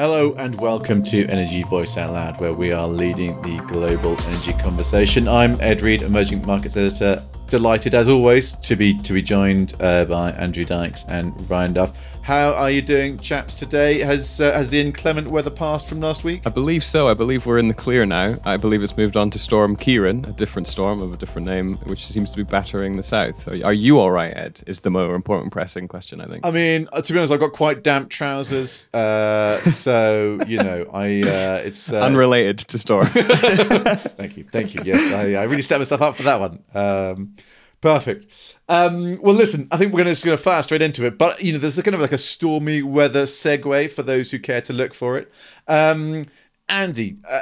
Hello 0.00 0.32
and 0.38 0.58
welcome 0.58 1.02
to 1.02 1.26
Energy 1.26 1.62
Voice 1.62 1.98
Out 1.98 2.14
Loud, 2.14 2.40
where 2.40 2.54
we 2.54 2.72
are 2.72 2.88
leading 2.88 3.34
the 3.42 3.62
global 3.68 4.18
energy 4.22 4.54
conversation. 4.54 5.28
I'm 5.28 5.60
Ed 5.60 5.82
Reed, 5.82 6.00
emerging 6.00 6.46
markets 6.46 6.78
editor. 6.78 7.22
Delighted, 7.48 7.94
as 7.94 8.08
always, 8.08 8.52
to 8.52 8.76
be 8.76 8.96
to 8.96 9.12
be 9.12 9.20
joined 9.20 9.74
uh, 9.78 10.06
by 10.06 10.30
Andrew 10.30 10.64
Dykes 10.64 11.04
and 11.10 11.38
Ryan 11.50 11.74
Duff. 11.74 11.92
How 12.22 12.52
are 12.52 12.70
you 12.70 12.82
doing, 12.82 13.18
chaps? 13.18 13.54
Today 13.54 13.98
has 14.00 14.40
uh, 14.40 14.52
has 14.52 14.68
the 14.68 14.80
inclement 14.80 15.28
weather 15.30 15.50
passed 15.50 15.86
from 15.86 16.00
last 16.00 16.22
week? 16.22 16.42
I 16.44 16.50
believe 16.50 16.84
so. 16.84 17.08
I 17.08 17.14
believe 17.14 17.46
we're 17.46 17.58
in 17.58 17.66
the 17.66 17.74
clear 17.74 18.04
now. 18.04 18.36
I 18.44 18.56
believe 18.56 18.82
it's 18.82 18.96
moved 18.96 19.16
on 19.16 19.30
to 19.30 19.38
Storm 19.38 19.74
Ciarán, 19.74 20.28
a 20.28 20.32
different 20.32 20.68
storm 20.68 21.00
of 21.00 21.12
a 21.12 21.16
different 21.16 21.46
name, 21.46 21.76
which 21.86 22.06
seems 22.06 22.30
to 22.30 22.36
be 22.36 22.42
battering 22.42 22.96
the 22.96 23.02
south. 23.02 23.48
Are, 23.48 23.66
are 23.66 23.72
you 23.72 23.98
all 23.98 24.10
right, 24.10 24.36
Ed? 24.36 24.62
Is 24.66 24.80
the 24.80 24.90
more 24.90 25.14
important 25.14 25.52
pressing 25.52 25.88
question, 25.88 26.20
I 26.20 26.26
think. 26.26 26.44
I 26.44 26.50
mean, 26.50 26.88
uh, 26.92 27.00
to 27.00 27.12
be 27.12 27.18
honest, 27.18 27.32
I've 27.32 27.40
got 27.40 27.52
quite 27.52 27.82
damp 27.82 28.10
trousers, 28.10 28.92
uh, 28.94 29.60
so 29.62 30.40
you 30.46 30.58
know, 30.58 30.86
I 30.92 31.22
uh, 31.22 31.62
it's 31.64 31.90
uh, 31.90 32.00
unrelated 32.00 32.58
to 32.58 32.78
storm. 32.78 33.06
thank 33.06 34.36
you, 34.36 34.44
thank 34.44 34.74
you. 34.74 34.82
Yes, 34.84 35.10
I, 35.12 35.34
I 35.34 35.44
really 35.44 35.62
set 35.62 35.78
myself 35.78 36.02
up 36.02 36.16
for 36.16 36.24
that 36.24 36.38
one. 36.38 36.62
Um, 36.74 37.34
Perfect. 37.80 38.26
Um, 38.68 39.18
well, 39.22 39.34
listen, 39.34 39.66
I 39.70 39.78
think 39.78 39.92
we're 39.92 40.04
going 40.04 40.14
to 40.14 40.24
going 40.24 40.36
to 40.36 40.42
fast 40.42 40.68
straight 40.68 40.82
into 40.82 41.06
it, 41.06 41.16
but 41.16 41.42
you 41.42 41.52
know, 41.52 41.58
there's 41.58 41.78
a 41.78 41.82
kind 41.82 41.94
of 41.94 42.00
like 42.00 42.12
a 42.12 42.18
stormy 42.18 42.82
weather 42.82 43.24
segue 43.24 43.90
for 43.90 44.02
those 44.02 44.30
who 44.30 44.38
care 44.38 44.60
to 44.62 44.72
look 44.74 44.92
for 44.92 45.16
it. 45.16 45.32
Um, 45.66 46.24
Andy, 46.68 47.16
uh, 47.28 47.40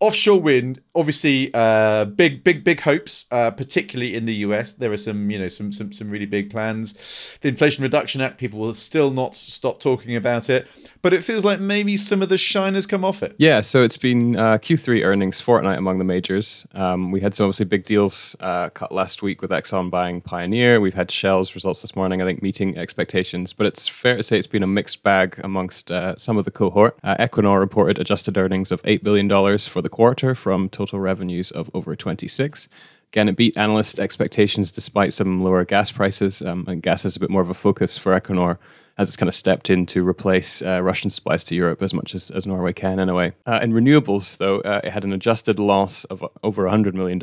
offshore 0.00 0.40
wind, 0.40 0.80
obviously, 0.94 1.50
uh, 1.54 2.04
big, 2.04 2.44
big, 2.44 2.62
big 2.62 2.80
hopes, 2.80 3.26
uh, 3.32 3.50
particularly 3.50 4.14
in 4.14 4.26
the 4.26 4.34
US. 4.36 4.72
There 4.72 4.92
are 4.92 4.96
some, 4.96 5.30
you 5.30 5.38
know, 5.38 5.48
some, 5.48 5.72
some, 5.72 5.92
some 5.92 6.08
really 6.08 6.26
big 6.26 6.50
plans. 6.50 7.36
The 7.40 7.48
Inflation 7.48 7.82
Reduction 7.82 8.20
Act, 8.20 8.38
people 8.38 8.60
will 8.60 8.74
still 8.74 9.10
not 9.10 9.34
stop 9.34 9.80
talking 9.80 10.14
about 10.14 10.48
it, 10.50 10.68
but 11.02 11.12
it 11.12 11.24
feels 11.24 11.44
like 11.44 11.58
maybe 11.58 11.96
some 11.96 12.22
of 12.22 12.28
the 12.28 12.38
shine 12.38 12.74
has 12.74 12.86
come 12.86 13.04
off 13.04 13.22
it. 13.22 13.34
Yeah, 13.38 13.60
so 13.60 13.82
it's 13.82 13.96
been 13.96 14.36
uh, 14.36 14.58
Q3 14.58 15.04
earnings 15.04 15.40
fortnight 15.40 15.78
among 15.78 15.98
the 15.98 16.04
majors. 16.04 16.66
Um, 16.74 17.10
we 17.10 17.20
had 17.20 17.34
some 17.34 17.46
obviously 17.46 17.66
big 17.66 17.84
deals 17.84 18.36
uh, 18.40 18.70
cut 18.70 18.92
last 18.92 19.22
week 19.22 19.42
with 19.42 19.50
Exxon 19.50 19.90
buying 19.90 20.20
Pioneer. 20.20 20.80
We've 20.80 20.94
had 20.94 21.10
Shell's 21.10 21.54
results 21.54 21.82
this 21.82 21.96
morning, 21.96 22.22
I 22.22 22.24
think, 22.24 22.42
meeting 22.42 22.78
expectations, 22.78 23.52
but 23.52 23.66
it's 23.66 23.88
fair 23.88 24.16
to 24.16 24.22
say 24.22 24.38
it's 24.38 24.46
been 24.46 24.62
a 24.62 24.68
mixed 24.68 25.02
bag 25.02 25.40
amongst 25.42 25.90
uh, 25.90 26.16
some 26.16 26.36
of 26.36 26.44
the 26.44 26.50
cohort. 26.52 26.96
Uh, 27.02 27.16
Equinor 27.16 27.58
reported 27.58 27.98
adjusted 27.98 28.36
earnings 28.38 28.70
of 28.70 28.80
$8 28.82 29.02
billion 29.02 29.28
for 29.58 29.82
the 29.82 29.87
quarter 29.88 30.34
from 30.34 30.68
total 30.68 31.00
revenues 31.00 31.50
of 31.50 31.70
over 31.74 31.96
26. 31.96 32.68
Again, 33.12 33.28
it 33.28 33.36
beat 33.36 33.56
analyst 33.56 33.98
expectations 33.98 34.70
despite 34.70 35.12
some 35.12 35.42
lower 35.42 35.64
gas 35.64 35.90
prices. 35.90 36.42
Um, 36.42 36.64
and 36.68 36.82
gas 36.82 37.04
is 37.04 37.16
a 37.16 37.20
bit 37.20 37.30
more 37.30 37.42
of 37.42 37.50
a 37.50 37.54
focus 37.54 37.96
for 37.96 38.18
Equinor 38.18 38.58
as 38.98 39.08
it's 39.08 39.16
kind 39.16 39.28
of 39.28 39.34
stepped 39.34 39.70
in 39.70 39.86
to 39.86 40.06
replace 40.06 40.60
uh, 40.60 40.82
Russian 40.82 41.08
supplies 41.08 41.44
to 41.44 41.54
Europe 41.54 41.82
as 41.82 41.94
much 41.94 42.14
as, 42.14 42.30
as 42.32 42.46
Norway 42.46 42.72
can, 42.72 42.98
anyway. 42.98 43.32
Uh, 43.46 43.60
in 43.62 43.72
renewables, 43.72 44.38
though, 44.38 44.58
uh, 44.60 44.80
it 44.82 44.90
had 44.90 45.04
an 45.04 45.12
adjusted 45.12 45.60
loss 45.60 46.04
of 46.06 46.24
over 46.42 46.64
$100 46.64 46.94
million 46.94 47.20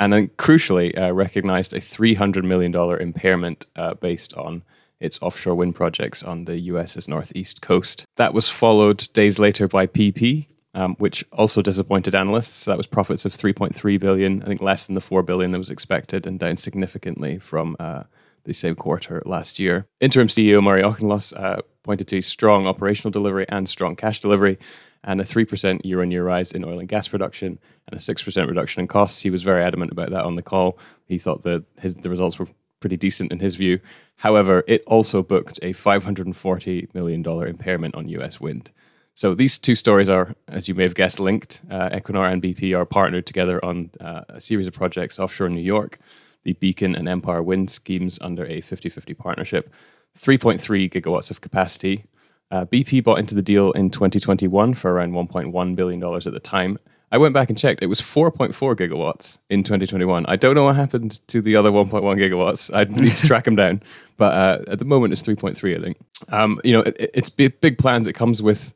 and 0.00 0.12
then 0.12 0.28
crucially 0.38 0.98
uh, 0.98 1.12
recognized 1.12 1.74
a 1.74 1.80
$300 1.80 2.44
million 2.44 2.74
impairment 3.00 3.66
uh, 3.76 3.94
based 3.94 4.34
on 4.36 4.62
its 5.00 5.20
offshore 5.22 5.54
wind 5.54 5.76
projects 5.76 6.22
on 6.22 6.46
the 6.46 6.58
US's 6.58 7.06
northeast 7.06 7.60
coast. 7.60 8.04
That 8.16 8.34
was 8.34 8.48
followed 8.48 9.06
days 9.12 9.38
later 9.38 9.68
by 9.68 9.86
BP, 9.86 10.46
um, 10.74 10.94
which 10.98 11.24
also 11.32 11.62
disappointed 11.62 12.14
analysts. 12.14 12.64
That 12.64 12.76
was 12.76 12.86
profits 12.86 13.24
of 13.24 13.34
3.3 13.34 14.00
billion, 14.00 14.42
I 14.42 14.46
think 14.46 14.60
less 14.60 14.86
than 14.86 14.94
the 14.94 15.00
4 15.00 15.22
billion 15.22 15.52
that 15.52 15.58
was 15.58 15.70
expected, 15.70 16.26
and 16.26 16.38
down 16.38 16.56
significantly 16.56 17.38
from 17.38 17.76
uh, 17.78 18.04
the 18.44 18.52
same 18.52 18.74
quarter 18.74 19.22
last 19.26 19.58
year. 19.58 19.86
Interim 20.00 20.28
CEO 20.28 20.62
Murray 20.62 20.82
Auchincloss 20.82 21.32
uh, 21.32 21.62
pointed 21.82 22.08
to 22.08 22.22
strong 22.22 22.66
operational 22.66 23.10
delivery 23.10 23.46
and 23.48 23.68
strong 23.68 23.96
cash 23.96 24.20
delivery, 24.20 24.58
and 25.04 25.20
a 25.20 25.24
3% 25.24 25.84
year 25.84 26.02
on 26.02 26.10
year 26.10 26.24
rise 26.24 26.52
in 26.52 26.64
oil 26.64 26.78
and 26.78 26.88
gas 26.88 27.08
production, 27.08 27.58
and 27.86 27.98
a 27.98 28.02
6% 28.02 28.48
reduction 28.48 28.80
in 28.80 28.88
costs. 28.88 29.22
He 29.22 29.30
was 29.30 29.42
very 29.42 29.62
adamant 29.62 29.92
about 29.92 30.10
that 30.10 30.24
on 30.24 30.36
the 30.36 30.42
call. 30.42 30.78
He 31.06 31.18
thought 31.18 31.44
that 31.44 31.64
his, 31.78 31.96
the 31.96 32.10
results 32.10 32.38
were 32.38 32.48
pretty 32.80 32.96
decent 32.96 33.32
in 33.32 33.38
his 33.38 33.56
view. 33.56 33.80
However, 34.16 34.64
it 34.66 34.82
also 34.86 35.22
booked 35.22 35.58
a 35.62 35.72
$540 35.72 36.94
million 36.94 37.24
impairment 37.24 37.94
on 37.94 38.08
US 38.08 38.40
wind. 38.40 38.70
So 39.18 39.34
these 39.34 39.58
two 39.58 39.74
stories 39.74 40.08
are, 40.08 40.36
as 40.46 40.68
you 40.68 40.76
may 40.76 40.84
have 40.84 40.94
guessed, 40.94 41.18
linked. 41.18 41.60
Uh, 41.68 41.88
Equinor 41.88 42.32
and 42.32 42.40
BP 42.40 42.78
are 42.78 42.84
partnered 42.84 43.26
together 43.26 43.58
on 43.64 43.90
uh, 44.00 44.20
a 44.28 44.40
series 44.40 44.68
of 44.68 44.74
projects 44.74 45.18
offshore 45.18 45.48
New 45.48 45.60
York, 45.60 45.98
the 46.44 46.52
Beacon 46.52 46.94
and 46.94 47.08
Empire 47.08 47.42
wind 47.42 47.68
schemes 47.68 48.20
under 48.22 48.46
a 48.46 48.60
50 48.60 48.88
50 48.88 49.14
partnership. 49.14 49.74
3.3 50.16 50.88
gigawatts 50.88 51.32
of 51.32 51.40
capacity. 51.40 52.04
Uh, 52.52 52.64
BP 52.66 53.02
bought 53.02 53.18
into 53.18 53.34
the 53.34 53.42
deal 53.42 53.72
in 53.72 53.90
2021 53.90 54.74
for 54.74 54.92
around 54.92 55.10
$1.1 55.10 55.74
billion 55.74 56.04
at 56.14 56.22
the 56.32 56.38
time. 56.38 56.78
I 57.10 57.18
went 57.18 57.34
back 57.34 57.48
and 57.48 57.58
checked. 57.58 57.82
It 57.82 57.86
was 57.86 58.00
4.4 58.00 58.52
gigawatts 58.76 59.38
in 59.50 59.64
2021. 59.64 60.26
I 60.26 60.36
don't 60.36 60.54
know 60.54 60.62
what 60.62 60.76
happened 60.76 61.26
to 61.26 61.42
the 61.42 61.56
other 61.56 61.72
1.1 61.72 61.90
gigawatts. 62.02 62.72
I 62.72 62.84
need 63.00 63.16
to 63.16 63.26
track 63.26 63.46
them 63.46 63.56
down. 63.56 63.82
But 64.16 64.34
uh, 64.34 64.70
at 64.70 64.78
the 64.78 64.84
moment, 64.84 65.12
it's 65.12 65.22
3.3, 65.22 65.76
I 65.76 65.82
think. 65.82 65.96
Um, 66.28 66.60
you 66.62 66.72
know, 66.72 66.82
it, 66.82 67.10
it's 67.14 67.30
big, 67.30 67.60
big 67.60 67.78
plans. 67.78 68.06
It 68.06 68.12
comes 68.12 68.40
with 68.40 68.74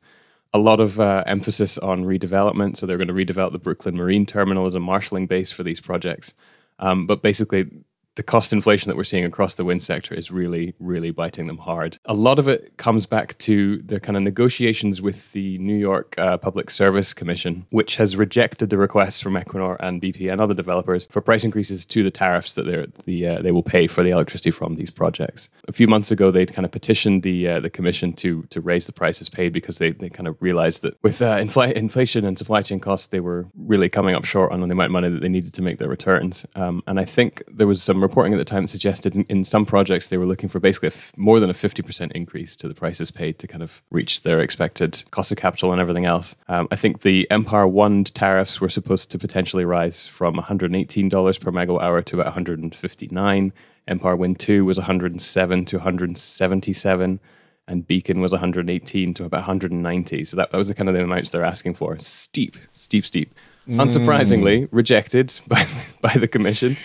a 0.55 0.59
lot 0.59 0.81
of 0.81 1.01
uh, 1.01 1.25
emphasis 1.27 1.79
on 1.79 2.05
redevelopment. 2.05 2.77
So 2.77 2.87
they're 2.87 2.99
going 2.99 3.09
to 3.09 3.15
redevelop 3.15 3.53
the 3.53 3.59
Brooklyn 3.59 3.97
Marine 3.97 4.27
Terminal 4.27 4.67
as 4.67 4.75
a 4.75 4.81
marshalling 4.81 5.27
base 5.27 5.51
for 5.51 5.63
these 5.63 5.81
projects. 5.81 6.35
Um, 6.79 7.07
but 7.07 7.23
basically, 7.23 7.71
the 8.15 8.23
cost 8.23 8.53
inflation 8.53 8.91
that 8.91 8.97
we're 8.97 9.05
seeing 9.05 9.25
across 9.25 9.55
the 9.55 9.65
wind 9.65 9.83
sector 9.83 10.15
is 10.15 10.31
really, 10.31 10.75
really 10.79 11.11
biting 11.11 11.47
them 11.47 11.59
hard. 11.59 11.99
A 12.05 12.15
lot 12.15 12.39
of 12.39 12.49
it 12.49 12.77
comes 12.77 13.07
back 13.07 13.39
to 13.39 13.79
the 13.83 13.99
kind 14.01 14.17
of 14.17 14.23
negotiations 14.23 15.01
with 15.01 15.33
the 15.33 15.59
New 15.59 15.77
York 15.77 16.15
uh, 16.19 16.37
Public 16.37 16.71
Service 16.71 17.15
Commission, 17.15 17.67
which 17.71 17.97
has 17.97 18.17
rejected 18.17 18.71
the 18.71 18.77
requests 18.77 19.21
from 19.21 19.35
Equinor 19.35 19.77
and 19.81 20.03
BP 20.03 20.31
and 20.31 20.41
other 20.41 20.55
developers 20.55 21.07
for 21.11 21.21
price 21.21 21.45
increases 21.45 21.87
to 21.87 22.03
the 22.03 22.11
tariffs 22.11 22.55
that 22.55 22.65
the, 23.05 23.27
uh, 23.27 23.43
they 23.43 23.51
will 23.53 23.63
pay 23.63 23.87
for 23.87 24.03
the 24.03 24.11
electricity 24.11 24.51
from 24.51 24.77
these 24.77 24.91
projects. 24.91 25.49
A 25.69 25.73
few 25.73 25.87
months 25.87 26.11
ago, 26.11 26.31
they'd 26.31 26.53
kind 26.53 26.67
of 26.67 26.73
petitioned 26.73 27.23
the 27.23 27.49
uh, 27.49 27.61
the 27.61 27.71
commission 27.71 28.13
to 28.15 28.43
to 28.51 28.61
raise 28.61 28.87
the 28.87 28.93
prices 28.93 29.29
paid 29.29 29.53
because 29.53 29.79
they, 29.79 29.91
they 29.91 30.09
kind 30.09 30.29
of 30.29 30.37
realized 30.41 30.83
that 30.83 30.97
with 31.03 31.23
uh, 31.23 31.37
infl- 31.39 31.73
inflation 31.73 32.25
and 32.25 32.37
supply 32.37 32.63
chain 32.63 32.81
costs, 32.81 33.09
they 33.09 33.21
were 33.21 33.47
really 33.57 33.89
coming 33.89 34.15
up 34.15 34.25
short 34.25 34.53
on 34.53 34.61
the 34.61 34.65
amount 34.65 34.87
of 34.87 34.93
money 34.93 35.09
that 35.09 35.21
they 35.21 35.29
needed 35.29 35.55
to 35.55 35.63
make 35.63 35.79
their 35.79 35.89
returns. 35.89 36.45
Um, 36.55 36.83
and 36.87 37.01
I 37.01 37.05
think 37.05 37.43
there 37.49 37.67
was 37.67 37.83
some 37.83 38.02
reporting 38.03 38.33
at 38.33 38.37
the 38.37 38.45
time 38.45 38.65
that 38.65 38.69
suggested 38.69 39.15
in, 39.15 39.25
in 39.29 39.45
some 39.45 39.65
projects 39.65 40.09
they 40.09 40.17
were 40.17 40.27
looking 40.27 40.49
for 40.49 40.61
basically 40.61 40.89
f- 40.89 41.13
more 41.17 41.41
than 41.41 41.51
a 41.51 41.55
50% 41.55 42.13
increase 42.13 42.57
to 42.57 42.69
the 42.69 42.75
prices 42.75 43.11
paid 43.11 43.39
to 43.39 43.47
kind 43.47 43.63
of 43.63 43.83
reach 43.91 44.23
their 44.23 44.41
expected 44.41 45.03
cost 45.11 45.33
of 45.33 45.39
capital 45.39 45.73
and 45.73 45.81
everything 45.81 46.05
else. 46.05 46.37
Um, 46.49 46.69
I 46.71 46.77
think 46.77 47.03
the 47.03 47.31
Empire 47.31 47.67
One 47.67 48.05
tariffs 48.05 48.61
were 48.61 48.69
supposed 48.69 49.11
to 49.13 49.19
potentially 49.19 49.65
rise 49.65 50.07
from 50.07 50.37
$118 50.37 51.41
per 51.41 51.51
megawatt 51.51 51.83
hour 51.83 52.03
to 52.03 52.17
about 52.17 52.27
159. 52.27 53.53
Empire 53.89 54.17
Wind 54.17 54.39
2 54.39 54.65
was 54.65 54.79
107 54.79 55.65
to 55.65 55.77
177 55.77 57.21
and 57.69 57.87
Beacon 57.87 58.21
was 58.21 58.33
118 58.33 59.15
to 59.15 59.25
about 59.25 59.39
190. 59.39 60.25
So 60.25 60.37
that, 60.37 60.51
that 60.51 60.59
was 60.59 60.69
the 60.69 60.75
kind 60.75 60.89
of 60.89 60.95
the 60.95 61.03
amounts 61.03 61.31
they're 61.31 61.45
asking 61.45 61.75
for. 61.75 61.99
Steep, 61.99 62.57
steep, 62.73 63.07
steep. 63.07 63.35
Mm. 63.69 63.81
Unsurprisingly, 63.81 64.69
rejected 64.73 65.39
by 65.49 65.65
by 66.01 66.15
the 66.15 66.27
commission. 66.27 66.77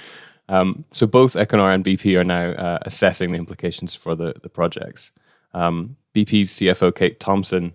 Um, 0.50 0.86
so 0.92 1.06
both 1.06 1.34
Equinor 1.34 1.74
and 1.74 1.84
BP 1.84 2.18
are 2.18 2.24
now 2.24 2.52
uh, 2.52 2.80
assessing 2.84 3.32
the 3.32 3.38
implications 3.38 3.96
for 3.96 4.16
the, 4.16 4.34
the 4.42 4.50
projects. 4.50 5.12
Um, 5.54 5.98
BP's 6.16 6.54
CFO 6.54 6.96
Kate 6.96 7.20
Thomson 7.20 7.74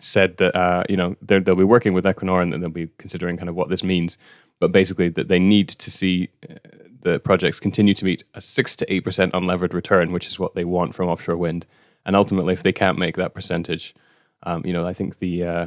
said 0.00 0.36
that 0.38 0.54
uh, 0.56 0.84
you 0.88 0.96
know 0.96 1.16
they'll 1.22 1.40
be 1.40 1.64
working 1.64 1.94
with 1.94 2.04
Equinor 2.04 2.42
and 2.42 2.52
they'll 2.52 2.70
be 2.70 2.88
considering 2.98 3.36
kind 3.36 3.48
of 3.48 3.54
what 3.54 3.68
this 3.68 3.84
means, 3.84 4.18
but 4.60 4.72
basically 4.72 5.08
that 5.10 5.28
they 5.28 5.38
need 5.38 5.68
to 5.68 5.90
see 5.90 6.28
uh, 6.48 6.54
the 7.02 7.20
projects 7.20 7.60
continue 7.60 7.94
to 7.94 8.04
meet 8.04 8.24
a 8.34 8.40
six 8.40 8.74
to 8.76 8.92
eight 8.92 9.04
percent 9.04 9.32
unlevered 9.32 9.72
return, 9.72 10.12
which 10.12 10.26
is 10.26 10.38
what 10.38 10.54
they 10.54 10.64
want 10.64 10.94
from 10.94 11.08
offshore 11.08 11.36
wind. 11.36 11.66
And 12.06 12.16
ultimately, 12.16 12.52
if 12.52 12.62
they 12.62 12.72
can't 12.72 12.98
make 12.98 13.16
that 13.16 13.34
percentage, 13.34 13.94
um, 14.42 14.64
you 14.66 14.72
know, 14.72 14.86
I 14.86 14.92
think 14.92 15.18
the 15.18 15.44
uh, 15.44 15.66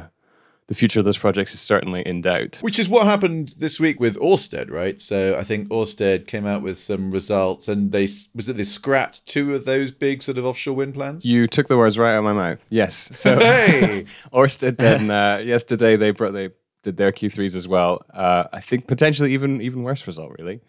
the 0.68 0.74
future 0.74 0.98
of 0.98 1.04
those 1.06 1.18
projects 1.18 1.54
is 1.54 1.60
certainly 1.60 2.02
in 2.02 2.20
doubt. 2.20 2.58
Which 2.60 2.78
is 2.78 2.88
what 2.90 3.06
happened 3.06 3.54
this 3.56 3.80
week 3.80 3.98
with 3.98 4.16
Orsted, 4.16 4.70
right? 4.70 5.00
So 5.00 5.34
I 5.36 5.42
think 5.42 5.68
Orsted 5.68 6.26
came 6.26 6.46
out 6.46 6.62
with 6.62 6.78
some 6.78 7.10
results, 7.10 7.68
and 7.68 7.90
they 7.90 8.06
was 8.34 8.48
it 8.48 8.56
they 8.56 8.64
scrapped 8.64 9.26
two 9.26 9.54
of 9.54 9.64
those 9.64 9.90
big 9.90 10.22
sort 10.22 10.36
of 10.36 10.44
offshore 10.44 10.76
wind 10.76 10.94
plans. 10.94 11.24
You 11.24 11.46
took 11.46 11.68
the 11.68 11.78
words 11.78 11.98
right 11.98 12.12
out 12.14 12.18
of 12.18 12.24
my 12.24 12.34
mouth. 12.34 12.64
Yes. 12.68 13.10
So 13.14 13.38
hey! 13.40 14.04
Orsted 14.32 14.76
then 14.76 15.10
uh, 15.10 15.38
yesterday 15.38 15.96
they 15.96 16.10
brought 16.10 16.34
they 16.34 16.50
did 16.82 16.98
their 16.98 17.12
Q3s 17.12 17.56
as 17.56 17.66
well. 17.66 18.04
Uh, 18.12 18.44
I 18.52 18.60
think 18.60 18.86
potentially 18.86 19.32
even 19.32 19.62
even 19.62 19.82
worse 19.82 20.06
result 20.06 20.32
really. 20.38 20.60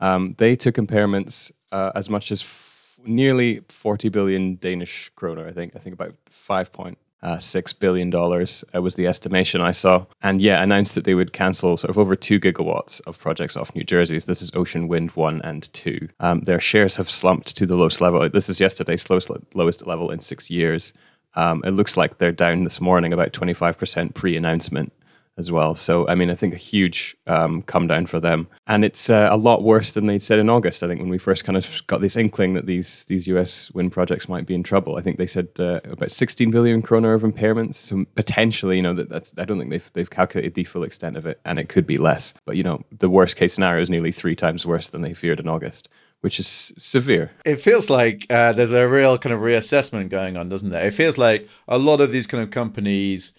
Um, 0.00 0.36
they 0.38 0.54
took 0.54 0.76
impairments 0.76 1.50
uh, 1.72 1.90
as 1.96 2.08
much 2.08 2.30
as 2.30 2.42
f- 2.42 2.96
nearly 3.04 3.62
40 3.68 4.08
billion 4.10 4.54
Danish 4.54 5.10
kroner. 5.16 5.48
I 5.48 5.52
think 5.52 5.74
I 5.74 5.80
think 5.80 5.94
about 5.94 6.14
five 6.30 6.72
point 6.72 6.98
uh, 7.22 7.38
six 7.38 7.72
billion 7.72 8.10
dollars 8.10 8.64
uh, 8.74 8.80
was 8.80 8.94
the 8.94 9.06
estimation 9.06 9.60
I 9.60 9.72
saw, 9.72 10.06
and 10.22 10.40
yeah, 10.40 10.62
announced 10.62 10.94
that 10.94 11.04
they 11.04 11.14
would 11.14 11.32
cancel 11.32 11.76
sort 11.76 11.90
of 11.90 11.98
over 11.98 12.14
two 12.14 12.38
gigawatts 12.38 13.00
of 13.06 13.18
projects 13.18 13.56
off 13.56 13.74
New 13.74 13.84
Jersey's. 13.84 14.26
This 14.26 14.42
is 14.42 14.54
Ocean 14.54 14.88
Wind 14.88 15.10
one 15.12 15.40
and 15.42 15.72
two. 15.72 16.08
Um, 16.20 16.40
their 16.40 16.60
shares 16.60 16.96
have 16.96 17.10
slumped 17.10 17.56
to 17.56 17.66
the 17.66 17.76
lowest 17.76 18.00
level. 18.00 18.28
This 18.28 18.48
is 18.48 18.60
yesterday's 18.60 19.08
lowest 19.10 19.30
lowest 19.54 19.86
level 19.86 20.10
in 20.10 20.20
six 20.20 20.50
years. 20.50 20.92
Um, 21.34 21.62
it 21.64 21.70
looks 21.70 21.96
like 21.96 22.18
they're 22.18 22.32
down 22.32 22.64
this 22.64 22.80
morning 22.80 23.12
about 23.12 23.32
25% 23.32 24.14
pre 24.14 24.36
announcement 24.36 24.92
as 25.38 25.52
well. 25.52 25.74
So, 25.76 26.06
I 26.08 26.16
mean, 26.16 26.30
I 26.30 26.34
think 26.34 26.52
a 26.52 26.58
huge 26.58 27.16
um, 27.26 27.62
come 27.62 27.86
down 27.86 28.06
for 28.06 28.18
them, 28.18 28.48
and 28.66 28.84
it's 28.84 29.08
uh, 29.08 29.28
a 29.30 29.36
lot 29.36 29.62
worse 29.62 29.92
than 29.92 30.06
they 30.06 30.18
said 30.18 30.38
in 30.38 30.50
August. 30.50 30.82
I 30.82 30.88
think 30.88 31.00
when 31.00 31.08
we 31.08 31.16
first 31.16 31.44
kind 31.44 31.56
of 31.56 31.82
got 31.86 32.00
this 32.00 32.16
inkling 32.16 32.54
that 32.54 32.66
these 32.66 33.04
these 33.06 33.28
US 33.28 33.70
wind 33.70 33.92
projects 33.92 34.28
might 34.28 34.46
be 34.46 34.54
in 34.54 34.62
trouble, 34.62 34.96
I 34.96 35.02
think 35.02 35.16
they 35.16 35.26
said 35.26 35.48
uh, 35.60 35.80
about 35.84 36.10
16 36.10 36.50
billion 36.50 36.82
kroner 36.82 37.14
of 37.14 37.22
impairments. 37.22 37.76
So 37.76 38.04
potentially, 38.16 38.76
you 38.76 38.82
know, 38.82 38.94
that, 38.94 39.08
that's 39.08 39.32
I 39.38 39.44
don't 39.44 39.58
think 39.58 39.70
they've 39.70 39.90
they've 39.94 40.10
calculated 40.10 40.54
the 40.54 40.64
full 40.64 40.82
extent 40.82 41.16
of 41.16 41.24
it, 41.24 41.40
and 41.44 41.58
it 41.58 41.68
could 41.68 41.86
be 41.86 41.98
less. 41.98 42.34
But 42.44 42.56
you 42.56 42.64
know, 42.64 42.84
the 42.98 43.08
worst 43.08 43.36
case 43.36 43.54
scenario 43.54 43.80
is 43.80 43.90
nearly 43.90 44.12
three 44.12 44.34
times 44.34 44.66
worse 44.66 44.88
than 44.88 45.02
they 45.02 45.14
feared 45.14 45.40
in 45.40 45.48
August 45.48 45.88
which 46.20 46.40
is 46.40 46.72
severe. 46.76 47.30
It 47.44 47.60
feels 47.60 47.88
like 47.88 48.26
uh, 48.28 48.52
there's 48.52 48.72
a 48.72 48.88
real 48.88 49.18
kind 49.18 49.32
of 49.32 49.40
reassessment 49.40 50.08
going 50.08 50.36
on, 50.36 50.48
doesn't 50.48 50.70
there? 50.70 50.88
It 50.88 50.94
feels 50.94 51.16
like 51.16 51.48
a 51.68 51.78
lot 51.78 52.00
of 52.00 52.10
these 52.10 52.26
kind 52.26 52.42
of 52.42 52.50
companies 52.50 53.34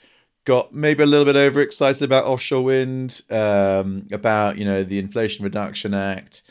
got 0.50 0.74
maybe 0.74 1.04
a 1.04 1.06
little 1.06 1.26
bit 1.26 1.36
overexcited 1.36 2.02
about 2.02 2.26
offshore 2.26 2.64
wind, 2.64 3.22
um, 3.30 4.08
about 4.12 4.58
you 4.58 4.66
know 4.66 4.84
the 4.84 4.98
Inflation 4.98 5.44
Reduction 5.44 5.94
Act, 5.94 6.42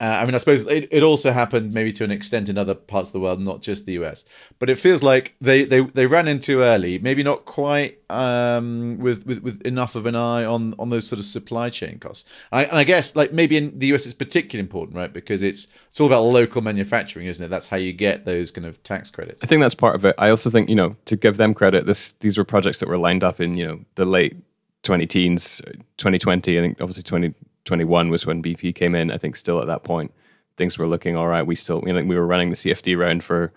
uh, 0.00 0.04
I 0.04 0.24
mean, 0.26 0.34
I 0.36 0.38
suppose 0.38 0.64
it, 0.66 0.88
it 0.92 1.02
also 1.02 1.32
happened 1.32 1.74
maybe 1.74 1.92
to 1.94 2.04
an 2.04 2.12
extent 2.12 2.48
in 2.48 2.56
other 2.56 2.74
parts 2.74 3.08
of 3.08 3.12
the 3.12 3.20
world, 3.20 3.40
not 3.40 3.62
just 3.62 3.84
the 3.84 3.94
US. 3.94 4.24
But 4.60 4.70
it 4.70 4.78
feels 4.78 5.02
like 5.02 5.34
they, 5.40 5.64
they, 5.64 5.80
they 5.80 6.06
ran 6.06 6.28
in 6.28 6.38
too 6.38 6.60
early, 6.60 7.00
maybe 7.00 7.24
not 7.24 7.44
quite 7.44 7.98
um, 8.08 8.98
with, 8.98 9.26
with 9.26 9.40
with 9.40 9.60
enough 9.62 9.94
of 9.94 10.06
an 10.06 10.14
eye 10.14 10.44
on 10.44 10.74
on 10.78 10.90
those 10.90 11.06
sort 11.06 11.18
of 11.18 11.24
supply 11.24 11.68
chain 11.68 11.98
costs. 11.98 12.24
I, 12.52 12.64
and 12.64 12.78
I 12.78 12.84
guess 12.84 13.16
like 13.16 13.32
maybe 13.32 13.56
in 13.56 13.76
the 13.78 13.88
US 13.88 14.06
it's 14.06 14.14
particularly 14.14 14.60
important, 14.60 14.96
right? 14.96 15.12
Because 15.12 15.42
it's 15.42 15.66
it's 15.88 16.00
all 16.00 16.06
about 16.06 16.22
local 16.22 16.62
manufacturing, 16.62 17.26
isn't 17.26 17.44
it? 17.44 17.48
That's 17.48 17.66
how 17.66 17.76
you 17.76 17.92
get 17.92 18.24
those 18.24 18.52
kind 18.52 18.66
of 18.66 18.80
tax 18.84 19.10
credits. 19.10 19.42
I 19.42 19.46
think 19.46 19.60
that's 19.60 19.74
part 19.74 19.96
of 19.96 20.04
it. 20.04 20.14
I 20.16 20.30
also 20.30 20.48
think 20.48 20.68
you 20.68 20.76
know 20.76 20.96
to 21.06 21.16
give 21.16 21.38
them 21.38 21.54
credit, 21.54 21.86
this 21.86 22.12
these 22.20 22.38
were 22.38 22.44
projects 22.44 22.78
that 22.78 22.88
were 22.88 22.98
lined 22.98 23.24
up 23.24 23.40
in 23.40 23.56
you 23.56 23.66
know 23.66 23.80
the 23.96 24.04
late 24.04 24.36
20 24.84 25.06
teens, 25.06 25.60
2020. 25.96 26.56
I 26.56 26.62
think 26.62 26.80
obviously 26.80 27.02
20 27.02 27.34
21 27.68 28.08
was 28.08 28.26
when 28.26 28.42
BP 28.42 28.74
came 28.74 28.94
in. 28.94 29.10
I 29.10 29.18
think 29.18 29.36
still 29.36 29.60
at 29.60 29.66
that 29.66 29.84
point, 29.84 30.12
things 30.56 30.78
were 30.78 30.86
looking 30.86 31.16
all 31.16 31.28
right. 31.28 31.46
We 31.46 31.54
still, 31.54 31.82
you 31.86 31.92
know, 31.92 32.02
we 32.02 32.16
were 32.16 32.26
running 32.26 32.50
the 32.50 32.56
CFD 32.56 32.98
round 32.98 33.22
for 33.22 33.52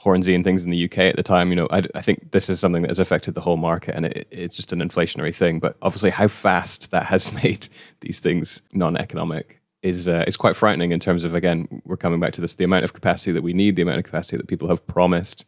Hornsea 0.00 0.34
and 0.34 0.44
things 0.44 0.64
in 0.64 0.70
the 0.70 0.84
UK 0.84 0.98
at 0.98 1.16
the 1.16 1.24
time. 1.24 1.50
You 1.50 1.56
know, 1.56 1.68
I, 1.70 1.82
I 1.94 2.00
think 2.00 2.30
this 2.30 2.48
is 2.48 2.60
something 2.60 2.82
that 2.82 2.90
has 2.90 3.00
affected 3.00 3.34
the 3.34 3.40
whole 3.40 3.56
market, 3.56 3.96
and 3.96 4.06
it, 4.06 4.28
it's 4.30 4.56
just 4.56 4.72
an 4.72 4.78
inflationary 4.78 5.34
thing. 5.34 5.58
But 5.58 5.76
obviously, 5.82 6.10
how 6.10 6.28
fast 6.28 6.92
that 6.92 7.04
has 7.04 7.32
made 7.42 7.68
these 8.00 8.20
things 8.20 8.62
non-economic 8.72 9.60
is 9.82 10.08
uh, 10.08 10.24
is 10.26 10.36
quite 10.36 10.56
frightening 10.56 10.92
in 10.92 11.00
terms 11.00 11.24
of 11.24 11.34
again, 11.34 11.82
we're 11.84 11.96
coming 11.96 12.20
back 12.20 12.32
to 12.34 12.40
this: 12.40 12.54
the 12.54 12.64
amount 12.64 12.84
of 12.84 12.92
capacity 12.92 13.32
that 13.32 13.42
we 13.42 13.52
need, 13.52 13.74
the 13.74 13.82
amount 13.82 13.98
of 13.98 14.04
capacity 14.04 14.36
that 14.36 14.46
people 14.46 14.68
have 14.68 14.86
promised, 14.86 15.44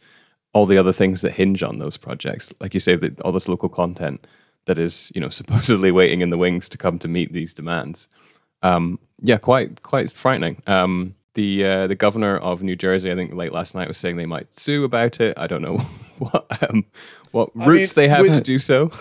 all 0.53 0.67
the 0.67 0.79
other 0.79 0.93
things 0.93 1.21
that 1.21 1.33
hinge 1.33 1.63
on 1.63 1.79
those 1.79 1.97
projects, 1.97 2.53
like 2.61 2.75
you 2.75 2.81
say, 2.81 2.97
that 2.97 3.21
all 3.21 3.33
this 3.33 3.49
local 3.49 3.69
content 3.69 4.27
that 4.71 4.79
is 4.79 5.11
you 5.15 5.21
know 5.21 5.29
supposedly 5.41 5.91
waiting 5.91 6.21
in 6.21 6.31
the 6.31 6.39
wings 6.39 6.69
to 6.69 6.79
come 6.79 6.99
to 7.01 7.09
meet 7.09 7.33
these 7.33 7.53
demands. 7.53 8.09
Um, 8.63 8.99
yeah, 9.21 9.39
quite 9.39 9.83
quite 9.83 10.13
frightening. 10.13 10.63
Um, 10.67 11.15
the 11.35 11.65
uh, 11.65 11.87
the 11.89 11.97
governor 11.97 12.39
of 12.39 12.63
New 12.63 12.77
Jersey, 12.77 13.11
I 13.11 13.17
think 13.17 13.35
late 13.35 13.53
last 13.53 13.75
night, 13.75 13.89
was 13.89 13.99
saying 13.99 14.17
they 14.17 14.27
might 14.27 14.55
sue 14.55 14.85
about 14.85 15.21
it. 15.21 15.37
I 15.37 15.47
don't 15.49 15.63
know 15.63 15.77
what 16.19 16.47
um, 16.69 16.87
what 17.33 17.51
I 17.61 17.67
routes 17.67 17.97
mean, 17.97 18.05
they 18.05 18.09
have 18.09 18.33
to 18.33 18.41
do 18.41 18.59
so. 18.59 18.93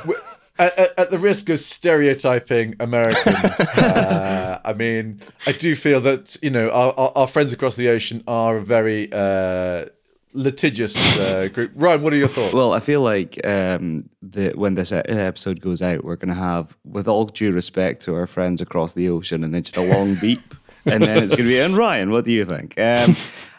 At, 0.57 0.77
at, 0.98 1.10
the 1.10 1.19
risk 1.19 1.48
of 1.50 1.62
stereotyping 1.62 2.75
Americans, 2.81 3.60
uh, 3.77 4.60
I 4.66 4.74
mean, 4.74 5.21
I 5.48 5.54
do 5.54 5.74
feel 5.74 6.01
that 6.01 6.36
you 6.42 6.50
know 6.50 6.69
our, 6.69 6.94
our, 6.98 7.12
our 7.16 7.27
friends 7.27 7.54
across 7.54 7.75
the 7.75 7.88
ocean 7.88 8.24
are 8.27 8.60
very 8.60 9.10
uh, 9.13 9.86
litigious 10.33 10.95
uh, 11.17 11.47
group. 11.51 11.71
Ryan, 11.75 12.01
what 12.01 12.13
are 12.13 12.17
your 12.17 12.27
thoughts? 12.27 12.53
Well, 12.53 12.73
I 12.73 12.79
feel 12.79 13.01
like 13.01 13.39
um, 13.45 14.09
the, 14.21 14.51
when 14.51 14.75
this 14.75 14.91
episode 14.91 15.61
goes 15.61 15.81
out, 15.81 16.03
we're 16.03 16.15
going 16.15 16.33
to 16.33 16.39
have, 16.39 16.75
with 16.83 17.07
all 17.07 17.25
due 17.25 17.51
respect 17.51 18.03
to 18.03 18.15
our 18.15 18.27
friends 18.27 18.61
across 18.61 18.93
the 18.93 19.09
ocean, 19.09 19.43
and 19.43 19.53
then 19.53 19.63
just 19.63 19.77
a 19.77 19.81
long 19.81 20.15
beep, 20.21 20.55
and 20.85 21.03
then 21.03 21.23
it's 21.23 21.33
going 21.33 21.45
to 21.45 21.49
be, 21.49 21.59
and 21.59 21.77
Ryan, 21.77 22.11
what 22.11 22.25
do 22.25 22.31
you 22.31 22.45
think? 22.45 22.79
Um, 22.79 23.15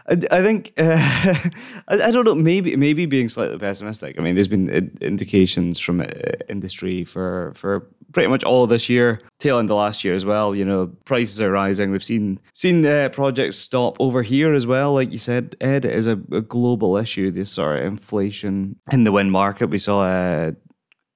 I, 0.06 0.43
think 0.43 0.72
uh, 0.76 0.96
I, 1.88 2.02
I, 2.02 2.11
don't 2.11 2.25
know. 2.25 2.34
Maybe 2.34 2.75
maybe 2.75 3.06
being 3.06 3.28
slightly 3.28 3.58
pessimistic. 3.58 4.19
I 4.19 4.23
mean, 4.23 4.34
there's 4.34 4.49
been 4.49 4.96
indications 5.00 5.78
from 5.78 6.00
uh, 6.00 6.06
industry 6.49 7.05
for 7.05 7.52
for 7.55 7.87
pretty 8.12 8.29
much 8.29 8.45
all 8.45 8.67
this 8.67 8.89
year, 8.89 9.21
tail 9.39 9.59
end 9.59 9.71
of 9.71 9.77
last 9.77 10.05
year 10.05 10.15
as 10.15 10.25
well. 10.25 10.55
You 10.55 10.65
know, 10.65 10.93
prices 11.05 11.41
are 11.41 11.51
rising. 11.51 11.91
We've 11.91 12.05
seen 12.05 12.41
seen 12.55 12.85
uh, 12.85 13.11
projects 13.12 13.57
stop 13.57 13.97
over 14.01 14.23
here 14.23 14.53
as 14.55 14.67
well. 14.67 14.95
Like 14.95 15.12
you 15.12 15.19
said, 15.19 15.57
Ed, 15.61 15.85
it 15.85 15.95
is 15.95 16.07
a, 16.07 16.21
a 16.33 16.41
global 16.41 16.97
issue. 16.97 17.31
This 17.31 17.53
sort 17.53 17.79
of 17.79 17.85
inflation 17.85 18.77
in 18.91 19.05
the 19.05 19.12
wind 19.12 19.33
market. 19.33 19.69
We 19.69 19.79
saw 19.79 20.05
a 20.05 20.49
uh, 20.49 20.51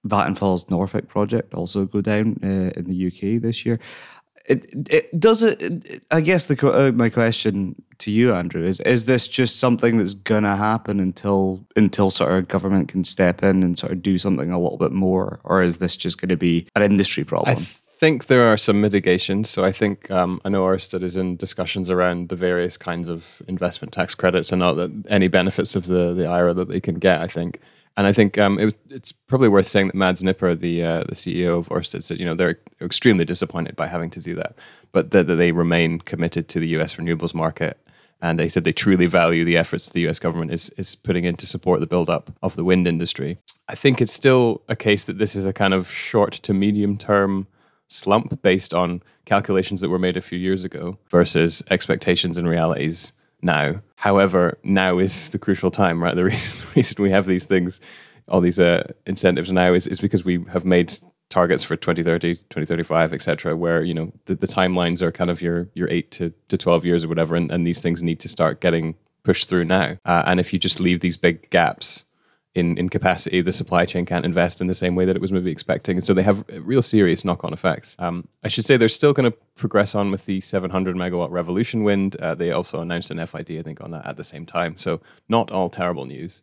Vattenfall's 0.07 0.69
Norfolk 0.71 1.09
project 1.09 1.55
also 1.55 1.87
go 1.87 2.01
down 2.01 2.37
uh, 2.43 2.79
in 2.79 2.85
the 2.85 3.07
UK 3.07 3.41
this 3.41 3.65
year 3.65 3.81
it, 4.47 4.67
it 4.91 5.19
does 5.19 5.43
it. 5.43 6.03
I 6.11 6.21
guess 6.21 6.47
the 6.47 6.69
uh, 6.69 6.93
my 6.93 7.09
question 7.09 7.75
to 7.99 8.11
you, 8.11 8.35
Andrew, 8.35 8.65
is: 8.65 8.81
Is 8.81 9.07
this 9.07 9.27
just 9.27 9.59
something 9.59 9.97
that's 9.97 10.15
gonna 10.15 10.57
happen 10.57 11.01
until 11.01 11.67
until 11.77 12.11
sort 12.11 12.33
of 12.33 12.49
government 12.49 12.89
can 12.89 13.05
step 13.05 13.43
in 13.43 13.63
and 13.63 13.79
sort 13.79 13.93
of 13.93 14.03
do 14.03 14.19
something 14.19 14.51
a 14.51 14.61
little 14.61 14.79
bit 14.79 14.93
more, 14.93 15.41
or 15.45 15.63
is 15.63 15.79
this 15.79 15.97
just 15.97 16.21
going 16.21 16.29
to 16.29 16.37
be 16.37 16.67
an 16.77 16.83
industry 16.83 17.25
problem? 17.25 17.57
I 17.57 17.61
think 18.05 18.27
there 18.27 18.47
are 18.53 18.59
some 18.59 18.81
mitigations. 18.81 19.49
So 19.49 19.65
I 19.65 19.73
think 19.73 20.11
um, 20.11 20.41
I 20.45 20.51
know 20.51 20.65
Ørsted 20.65 21.03
is 21.03 21.17
in 21.17 21.37
discussions 21.37 21.89
around 21.89 22.29
the 22.29 22.37
various 22.37 22.77
kinds 22.77 23.09
of 23.09 23.41
investment 23.49 23.93
tax 23.93 24.15
credits 24.15 24.53
and 24.53 24.63
all 24.63 24.75
the, 24.75 24.93
any 25.09 25.29
benefits 25.29 25.75
of 25.75 25.87
the 25.87 26.13
the 26.13 26.27
IRA 26.27 26.53
that 26.55 26.69
they 26.69 26.81
can 26.81 26.97
get. 26.97 27.21
I 27.21 27.29
think. 27.29 27.61
And 27.97 28.07
I 28.07 28.13
think 28.13 28.39
um, 28.39 28.59
it 28.59 28.65
was, 28.65 28.77
it's 28.91 29.13
probably 29.13 29.49
worth 29.49 29.67
saying 29.67 29.89
that 29.89 29.95
Mads 29.95 30.23
Nipper, 30.23 30.55
the 30.55 30.83
uh, 30.83 31.05
the 31.05 31.15
CEO 31.15 31.59
of 31.59 31.69
Orsted, 31.69 32.03
said 32.03 32.19
you 32.19 32.27
know 32.27 32.35
they're 32.35 32.59
extremely 32.81 33.25
disappointed 33.25 33.77
by 33.77 33.87
having 33.87 34.11
to 34.11 34.21
do 34.21 34.35
that, 34.35 34.57
but 34.93 35.13
that, 35.13 35.25
they 35.25 35.53
remain 35.53 36.01
committed 36.01 36.49
to 36.49 36.61
the 36.61 36.69
U.S. 36.69 36.97
renewables 36.97 37.35
market. 37.35 37.79
And 38.23 38.39
they 38.39 38.49
said 38.49 38.65
they 38.65 38.73
truly 38.73 39.07
value 39.07 39.45
the 39.45 39.59
efforts 39.59 39.91
the 39.91 40.01
U.S. 40.03 40.19
government 40.19 40.51
is 40.51 40.71
is 40.71 40.97
putting 40.97 41.25
in 41.25 41.37
to 41.37 41.47
support 41.47 41.81
the 41.81 41.87
buildup 41.87 42.33
of 42.43 42.57
the 42.57 42.65
wind 42.65 42.89
industry. 42.89 43.39
I 43.69 43.75
think 43.75 44.01
it's 44.01 44.13
still 44.13 44.63
a 44.69 44.77
case 44.77 45.05
that 45.05 45.19
this 45.19 45.37
is 45.37 45.45
a 45.45 45.53
kind 45.53 45.75
of 45.75 45.91
short 45.91 46.33
to 46.33 46.55
medium 46.55 46.97
term 46.97 47.47
slump 47.89 48.41
based 48.43 48.75
on 48.75 49.03
calculations 49.25 49.81
that 49.83 49.89
were 49.89 49.99
made 49.99 50.17
a 50.17 50.23
few 50.23 50.39
years 50.39 50.65
ago 50.65 50.99
versus 51.11 51.63
expectations 51.71 52.39
and 52.39 52.49
realities 52.49 53.13
now. 53.45 53.81
However, 53.97 54.59
now 54.65 54.99
is 54.99 55.31
the 55.31 55.39
crucial 55.39 55.71
time, 55.71 56.03
right? 56.03 56.15
The 56.17 56.25
reason, 56.25 56.61
the 56.61 56.75
reason 56.77 57.03
we 57.03 57.11
have 57.11 57.27
these 57.27 57.45
things, 57.45 57.81
all 58.29 58.41
these 58.41 58.59
uh, 58.59 58.93
incentives 59.07 59.53
now 59.53 59.73
is, 59.73 59.87
is 59.87 60.01
because 60.01 60.25
we 60.25 60.45
have 60.53 60.65
made 60.65 60.93
targets 61.31 61.65
for 61.65 61.77
2030, 61.77 62.37
2035, 62.37 63.13
etc., 63.13 63.57
where, 63.57 63.83
you 63.83 63.95
know, 63.95 64.13
the, 64.27 64.35
the 64.35 64.47
timelines 64.47 65.03
are 65.03 65.13
kind 65.13 65.31
of 65.31 65.43
your, 65.43 65.69
your 65.75 65.89
eight 65.91 66.11
to, 66.13 66.33
to 66.49 66.57
12 66.57 66.85
years 66.85 67.05
or 67.05 67.09
whatever. 67.09 67.35
And, 67.35 67.51
and 67.51 67.67
these 67.67 67.81
things 67.81 68.03
need 68.03 68.21
to 68.21 68.29
start 68.29 68.61
getting 68.61 68.95
pushed 69.25 69.49
through 69.49 69.65
now. 69.65 69.97
Uh, 70.05 70.23
and 70.27 70.39
if 70.39 70.53
you 70.53 70.59
just 70.59 70.81
leave 70.81 71.01
these 71.01 71.17
big 71.17 71.51
gaps, 71.51 72.05
in, 72.55 72.79
in 72.79 72.89
capacity, 72.89 73.41
the 73.41 73.53
supply 73.53 73.85
chain 73.85 74.07
can't 74.07 74.25
invest 74.25 74.61
in 74.61 74.69
the 74.69 74.75
same 74.75 74.95
way 74.95 75.05
that 75.05 75.17
it 75.17 75.23
was 75.23 75.33
maybe 75.33 75.51
expecting. 75.51 75.97
And 75.97 76.05
so 76.05 76.15
they 76.15 76.23
have 76.23 76.45
real 76.61 76.83
serious 76.83 77.25
knock 77.25 77.43
on 77.43 77.53
effects. 77.53 77.97
Um, 77.99 78.29
I 78.45 78.49
should 78.49 78.65
say 78.65 78.77
they're 78.77 78.89
still 78.89 79.13
going 79.13 79.31
to 79.31 79.37
progress 79.57 79.95
on 79.95 80.11
with 80.13 80.27
the 80.27 80.41
700 80.41 80.95
megawatt 80.95 81.31
Revolution 81.31 81.83
Wind. 81.83 82.15
Uh, 82.17 82.35
they 82.35 82.53
also 82.53 82.81
announced 82.81 83.11
an 83.11 83.25
FID, 83.27 83.59
I 83.59 83.63
think, 83.63 83.81
on 83.81 83.91
that 83.91 84.07
at 84.07 84.17
the 84.17 84.25
same 84.25 84.47
time. 84.47 84.77
So 84.77 85.01
not 85.29 85.51
all 85.51 85.69
terrible 85.69 86.07
news, 86.07 86.43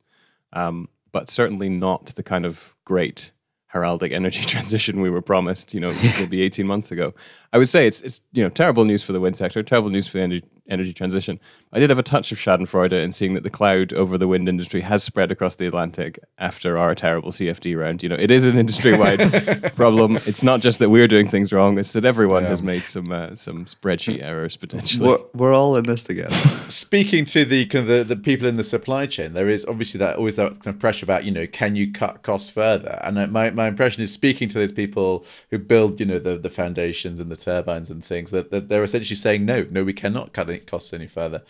um, 0.51 0.89
but 1.13 1.30
certainly 1.30 1.70
not 1.70 2.08
the 2.08 2.24
kind 2.24 2.46
of 2.46 2.75
great 2.84 3.32
heraldic 3.74 4.12
energy 4.12 4.41
transition 4.46 5.00
we 5.00 5.10
were 5.10 5.22
promised, 5.22 5.74
you 5.74 5.80
know, 5.80 5.94
maybe 6.20 6.41
18 6.41 6.68
months 6.68 6.91
ago. 6.91 7.13
I 7.53 7.58
would 7.58 7.70
say 7.70 7.88
it's, 7.88 8.01
it's 8.01 8.22
you 8.34 8.44
know, 8.44 8.50
terrible 8.50 8.84
news 8.84 9.01
for 9.01 9.13
the 9.13 9.22
wind 9.22 9.38
sector, 9.38 9.63
terrible 9.63 9.89
news 9.89 10.08
for 10.08 10.18
the 10.18 10.24
energy, 10.24 10.46
energy 10.70 10.94
transition. 10.94 11.39
I 11.74 11.80
did 11.80 11.89
have 11.89 12.00
a 12.00 12.03
touch 12.03 12.32
of 12.32 12.38
Schadenfreude 12.38 12.94
in 12.94 13.12
seeing 13.12 13.34
that 13.34 13.44
the 13.44 13.50
cloud 13.50 13.94
over 13.94 14.18
the 14.18 14.27
wind 14.27 14.48
industry 14.48 14.82
has 14.82 15.03
spread 15.03 15.32
across 15.32 15.56
the 15.56 15.68
Atlantic 15.68 16.20
after 16.38 16.77
our 16.77 16.96
terrible 16.96 17.32
CFD 17.32 17.77
round. 17.77 18.03
You 18.03 18.10
know, 18.10 18.15
it 18.18 18.32
is 18.32 18.46
an 18.46 18.58
industry-wide 18.58 19.74
problem. 19.75 20.18
It's 20.25 20.44
not 20.44 20.62
just 20.62 20.80
that 20.80 20.89
we're 20.89 21.08
doing 21.08 21.27
things 21.27 21.51
wrong; 21.51 21.77
it's 21.77 21.94
that 21.94 22.06
everyone 22.06 22.44
yeah. 22.44 22.50
has 22.50 22.63
made 22.63 22.84
some 22.84 23.12
uh, 23.12 23.36
some 23.36 23.65
spreadsheet 23.65 24.22
errors 24.22 24.58
potentially. 24.58 25.10
We're, 25.10 25.20
we're 25.34 25.53
all 25.53 25.75
in 25.75 25.86
this 25.86 26.03
together. 26.03 26.34
Speaking 26.70 27.25
to 27.25 27.46
the 27.46 27.65
kind 27.65 27.89
of 27.89 28.08
the, 28.08 28.15
the 28.15 28.22
people 28.22 28.48
in 28.48 28.58
the 28.58 28.63
supply 28.63 29.06
chain, 29.06 29.34
there 29.34 29.50
is 29.50 29.65
obviously 29.65 29.98
that 30.00 30.18
always 30.18 30.36
that 30.36 30.51
kind 30.63 30.68
of 30.68 30.80
pressure 30.80 31.06
about 31.06 31.25
you 31.25 31.32
know 31.32 31.48
can 31.48 31.75
you 31.75 31.91
cut 31.91 32.24
costs 32.24 32.51
further? 32.51 33.00
And 33.03 33.32
my 33.32 33.50
my 33.50 33.68
impression 33.68 34.03
is 34.03 34.12
speaking 34.12 34.50
to 34.50 34.60
those 34.60 34.72
people 34.72 35.25
who 35.50 35.58
build 35.58 36.00
you 36.00 36.06
know 36.06 36.20
the 36.20 36.38
the 36.38 36.50
foundations 36.50 37.20
and 37.20 37.32
the 37.32 37.36
turbines 37.36 37.89
and 37.89 38.03
things 38.03 38.32
that, 38.32 38.51
that 38.51 38.70
they're 38.70 38.84
essentially 38.84 39.15
saying 39.15 39.46
no, 39.46 39.65
no, 39.70 39.84
we 39.84 39.94
cannot 39.94 40.34
cut 40.34 40.50
it 40.53 40.67
costs 40.67 40.93
any 40.93 41.08
further. 41.08 41.43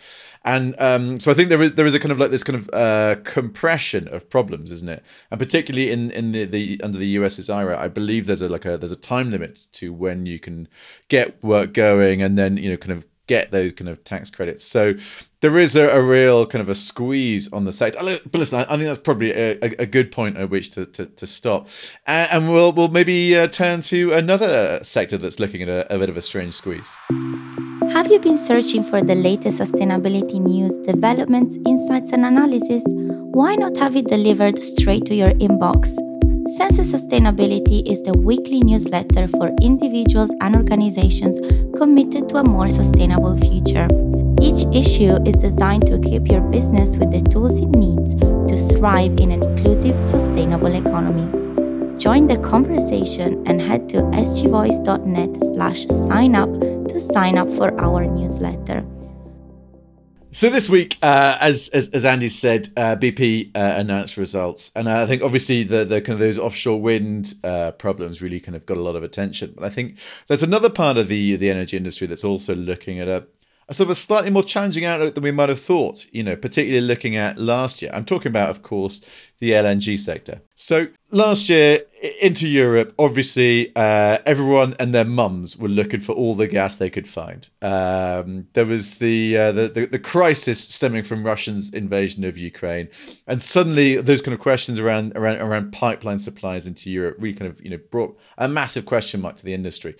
And 0.43 0.75
um, 0.79 1.19
so 1.19 1.31
I 1.31 1.33
think 1.33 1.49
there 1.49 1.61
is 1.61 1.73
there 1.73 1.85
is 1.85 1.93
a 1.93 1.99
kind 1.99 2.11
of 2.11 2.19
like 2.19 2.31
this 2.31 2.43
kind 2.43 2.57
of 2.57 2.69
uh, 2.73 3.15
compression 3.23 4.07
of 4.07 4.29
problems, 4.29 4.71
isn't 4.71 4.89
it? 4.89 5.03
And 5.29 5.39
particularly 5.39 5.91
in 5.91 6.11
in 6.11 6.31
the, 6.31 6.45
the 6.45 6.81
under 6.83 6.97
the 6.97 7.07
US's 7.07 7.49
IRA, 7.49 7.79
I 7.79 7.87
believe 7.87 8.25
there's 8.25 8.41
a 8.41 8.49
like 8.49 8.65
a 8.65 8.77
there's 8.77 8.91
a 8.91 8.95
time 8.95 9.31
limit 9.31 9.67
to 9.73 9.93
when 9.93 10.25
you 10.25 10.39
can 10.39 10.67
get 11.09 11.43
work 11.43 11.73
going, 11.73 12.21
and 12.21 12.37
then 12.37 12.57
you 12.57 12.69
know 12.69 12.77
kind 12.77 12.93
of 12.93 13.05
get 13.31 13.51
those 13.51 13.71
kind 13.71 13.87
of 13.87 14.03
tax 14.03 14.29
credits. 14.29 14.61
So 14.63 14.95
there 15.39 15.57
is 15.57 15.75
a, 15.75 15.87
a 15.87 16.01
real 16.01 16.45
kind 16.45 16.61
of 16.61 16.67
a 16.67 16.75
squeeze 16.75 17.51
on 17.53 17.63
the 17.63 17.71
sector. 17.71 17.99
But 18.01 18.37
listen, 18.37 18.59
I, 18.59 18.63
I 18.63 18.75
think 18.75 18.83
that's 18.83 18.99
probably 18.99 19.31
a, 19.31 19.57
a, 19.79 19.85
good 19.85 20.11
point 20.11 20.35
at 20.35 20.49
which 20.49 20.71
to, 20.71 20.85
to, 20.87 21.05
to 21.05 21.25
stop. 21.25 21.69
And, 22.05 22.31
and, 22.31 22.51
we'll, 22.51 22.73
we'll 22.73 22.89
maybe 22.89 23.37
uh, 23.37 23.47
turn 23.47 23.79
to 23.83 24.11
another 24.11 24.81
sector 24.83 25.17
that's 25.17 25.39
looking 25.39 25.61
at 25.61 25.69
a, 25.69 25.95
a 25.95 25.97
bit 25.97 26.09
of 26.09 26.17
a 26.17 26.21
strange 26.21 26.55
squeeze. 26.55 26.89
Have 27.93 28.09
you 28.09 28.19
been 28.19 28.37
searching 28.37 28.85
for 28.85 29.01
the 29.01 29.15
latest 29.15 29.59
sustainability 29.59 30.39
news, 30.39 30.77
developments, 30.79 31.57
insights, 31.65 32.13
and 32.13 32.25
analysis? 32.25 32.83
Why 32.87 33.55
not 33.55 33.75
have 33.77 33.97
it 33.97 34.07
delivered 34.07 34.63
straight 34.63 35.03
to 35.07 35.13
your 35.13 35.33
inbox? 35.33 35.93
Sensa 36.57 36.85
Sustainability 36.85 37.85
is 37.85 38.01
the 38.03 38.17
weekly 38.17 38.61
newsletter 38.61 39.27
for 39.27 39.51
individuals 39.61 40.33
and 40.39 40.55
organizations 40.55 41.41
committed 41.77 42.29
to 42.29 42.37
a 42.37 42.43
more 42.45 42.69
sustainable 42.69 43.37
future. 43.41 43.89
Each 44.41 44.63
issue 44.73 45.19
is 45.25 45.41
designed 45.41 45.85
to 45.87 45.95
equip 45.95 46.31
your 46.31 46.41
business 46.41 46.95
with 46.95 47.11
the 47.11 47.21
tools 47.29 47.59
it 47.59 47.69
needs 47.69 48.15
to 48.15 48.57
thrive 48.77 49.19
in 49.19 49.31
an 49.31 49.43
inclusive, 49.43 50.01
sustainable 50.01 50.73
economy. 50.73 51.27
Join 51.97 52.27
the 52.27 52.37
conversation 52.37 53.43
and 53.45 53.61
head 53.61 53.89
to 53.89 53.97
sgvoice.net 53.97 55.35
slash 55.53 55.85
sign 55.87 56.35
up 56.35 56.49
to 56.91 56.99
sign 56.99 57.37
up 57.37 57.49
for 57.53 57.79
our 57.79 58.05
newsletter. 58.05 58.85
So 60.33 60.49
this 60.49 60.69
week, 60.69 60.97
uh, 61.01 61.37
as, 61.41 61.67
as, 61.69 61.89
as 61.89 62.05
Andy 62.05 62.29
said, 62.29 62.69
uh, 62.77 62.95
BP 62.95 63.51
uh, 63.53 63.73
announced 63.77 64.15
results, 64.15 64.71
and 64.77 64.89
I 64.89 65.05
think 65.05 65.21
obviously 65.21 65.63
the 65.63 65.83
the 65.83 65.99
kind 65.99 66.13
of 66.13 66.19
those 66.19 66.39
offshore 66.39 66.81
wind 66.81 67.33
uh, 67.43 67.71
problems 67.71 68.21
really 68.21 68.39
kind 68.39 68.55
of 68.55 68.65
got 68.65 68.77
a 68.77 68.81
lot 68.81 68.95
of 68.95 69.03
attention. 69.03 69.53
But 69.55 69.65
I 69.65 69.69
think 69.69 69.97
there's 70.29 70.41
another 70.41 70.69
part 70.69 70.95
of 70.97 71.09
the 71.09 71.35
the 71.35 71.49
energy 71.49 71.75
industry 71.75 72.07
that's 72.07 72.23
also 72.23 72.55
looking 72.55 73.01
at 73.01 73.09
a 73.09 73.27
a 73.71 73.73
sort 73.73 73.87
of 73.87 73.91
a 73.91 73.95
slightly 73.95 74.29
more 74.29 74.43
challenging 74.43 74.83
outlook 74.83 75.15
than 75.15 75.23
we 75.23 75.31
might 75.31 75.47
have 75.47 75.61
thought, 75.61 76.05
you 76.11 76.21
know, 76.21 76.35
particularly 76.35 76.85
looking 76.85 77.15
at 77.15 77.37
last 77.37 77.81
year. 77.81 77.89
I'm 77.93 78.03
talking 78.03 78.27
about, 78.27 78.49
of 78.49 78.63
course, 78.63 78.99
the 79.39 79.51
LNG 79.51 79.97
sector. 79.97 80.41
So 80.55 80.87
last 81.09 81.47
year 81.47 81.79
into 82.21 82.49
Europe, 82.49 82.93
obviously, 82.99 83.73
uh, 83.77 84.17
everyone 84.25 84.75
and 84.77 84.93
their 84.93 85.05
mums 85.05 85.55
were 85.55 85.69
looking 85.69 86.01
for 86.01 86.11
all 86.11 86.35
the 86.35 86.49
gas 86.49 86.75
they 86.75 86.89
could 86.89 87.07
find. 87.07 87.47
Um, 87.61 88.47
there 88.51 88.65
was 88.65 88.97
the, 88.97 89.37
uh, 89.37 89.51
the, 89.53 89.69
the 89.69 89.85
the 89.85 89.99
crisis 89.99 90.59
stemming 90.59 91.05
from 91.05 91.25
Russia's 91.25 91.73
invasion 91.73 92.25
of 92.25 92.37
Ukraine, 92.37 92.89
and 93.25 93.41
suddenly 93.41 93.95
those 93.95 94.21
kind 94.21 94.33
of 94.33 94.41
questions 94.41 94.79
around 94.79 95.13
around 95.15 95.37
around 95.37 95.71
pipeline 95.71 96.19
supplies 96.19 96.67
into 96.67 96.91
Europe 96.91 97.15
really 97.19 97.37
kind 97.37 97.49
of 97.49 97.63
you 97.63 97.69
know 97.69 97.79
brought 97.89 98.19
a 98.37 98.49
massive 98.49 98.85
question 98.85 99.21
mark 99.21 99.37
to 99.37 99.45
the 99.45 99.53
industry 99.53 99.95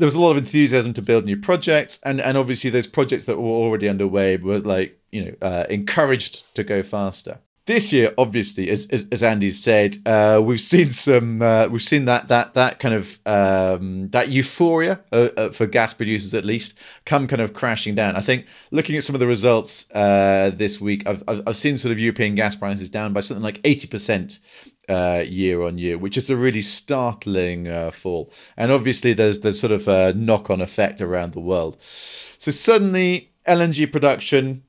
there 0.00 0.06
was 0.06 0.14
a 0.14 0.20
lot 0.20 0.30
of 0.30 0.38
enthusiasm 0.38 0.94
to 0.94 1.02
build 1.02 1.26
new 1.26 1.36
projects, 1.36 2.00
and 2.02 2.20
and 2.20 2.36
obviously 2.36 2.70
those 2.70 2.86
projects 2.86 3.26
that 3.26 3.36
were 3.36 3.48
already 3.48 3.88
underway 3.88 4.36
were 4.38 4.58
like 4.58 4.98
you 5.12 5.24
know 5.24 5.34
uh, 5.42 5.66
encouraged 5.68 6.54
to 6.54 6.64
go 6.64 6.82
faster. 6.82 7.38
This 7.66 7.92
year, 7.92 8.14
obviously, 8.16 8.70
as 8.70 8.86
as, 8.86 9.06
as 9.12 9.22
Andy 9.22 9.50
said, 9.50 9.98
uh, 10.06 10.40
we've 10.42 10.60
seen 10.60 10.90
some 10.90 11.42
uh, 11.42 11.68
we've 11.68 11.82
seen 11.82 12.06
that 12.06 12.28
that 12.28 12.54
that 12.54 12.78
kind 12.78 12.94
of 12.94 13.20
um, 13.26 14.08
that 14.08 14.30
euphoria 14.30 15.00
uh, 15.12 15.28
uh, 15.36 15.50
for 15.50 15.66
gas 15.66 15.92
producers 15.92 16.34
at 16.34 16.46
least 16.46 16.74
come 17.04 17.28
kind 17.28 17.42
of 17.42 17.52
crashing 17.52 17.94
down. 17.94 18.16
I 18.16 18.22
think 18.22 18.46
looking 18.70 18.96
at 18.96 19.04
some 19.04 19.14
of 19.14 19.20
the 19.20 19.26
results 19.26 19.88
uh, 19.92 20.50
this 20.54 20.80
week, 20.80 21.06
I've 21.06 21.22
I've 21.28 21.56
seen 21.58 21.76
sort 21.76 21.92
of 21.92 22.00
European 22.00 22.34
gas 22.34 22.56
prices 22.56 22.88
down 22.88 23.12
by 23.12 23.20
something 23.20 23.44
like 23.44 23.60
eighty 23.64 23.86
percent 23.86 24.38
uh, 24.90 25.24
year 25.26 25.62
on 25.62 25.78
year, 25.78 25.96
which 25.96 26.16
is 26.16 26.28
a 26.28 26.36
really 26.36 26.62
startling 26.62 27.68
uh, 27.68 27.90
fall. 27.90 28.32
And 28.56 28.72
obviously, 28.72 29.12
there's 29.12 29.40
there's 29.40 29.60
sort 29.60 29.72
of 29.72 29.86
a 29.88 30.12
knock 30.14 30.50
on 30.50 30.60
effect 30.60 31.00
around 31.00 31.32
the 31.32 31.40
world. 31.40 31.76
So 32.38 32.50
suddenly, 32.50 33.30
LNG 33.46 33.90
production 33.92 34.64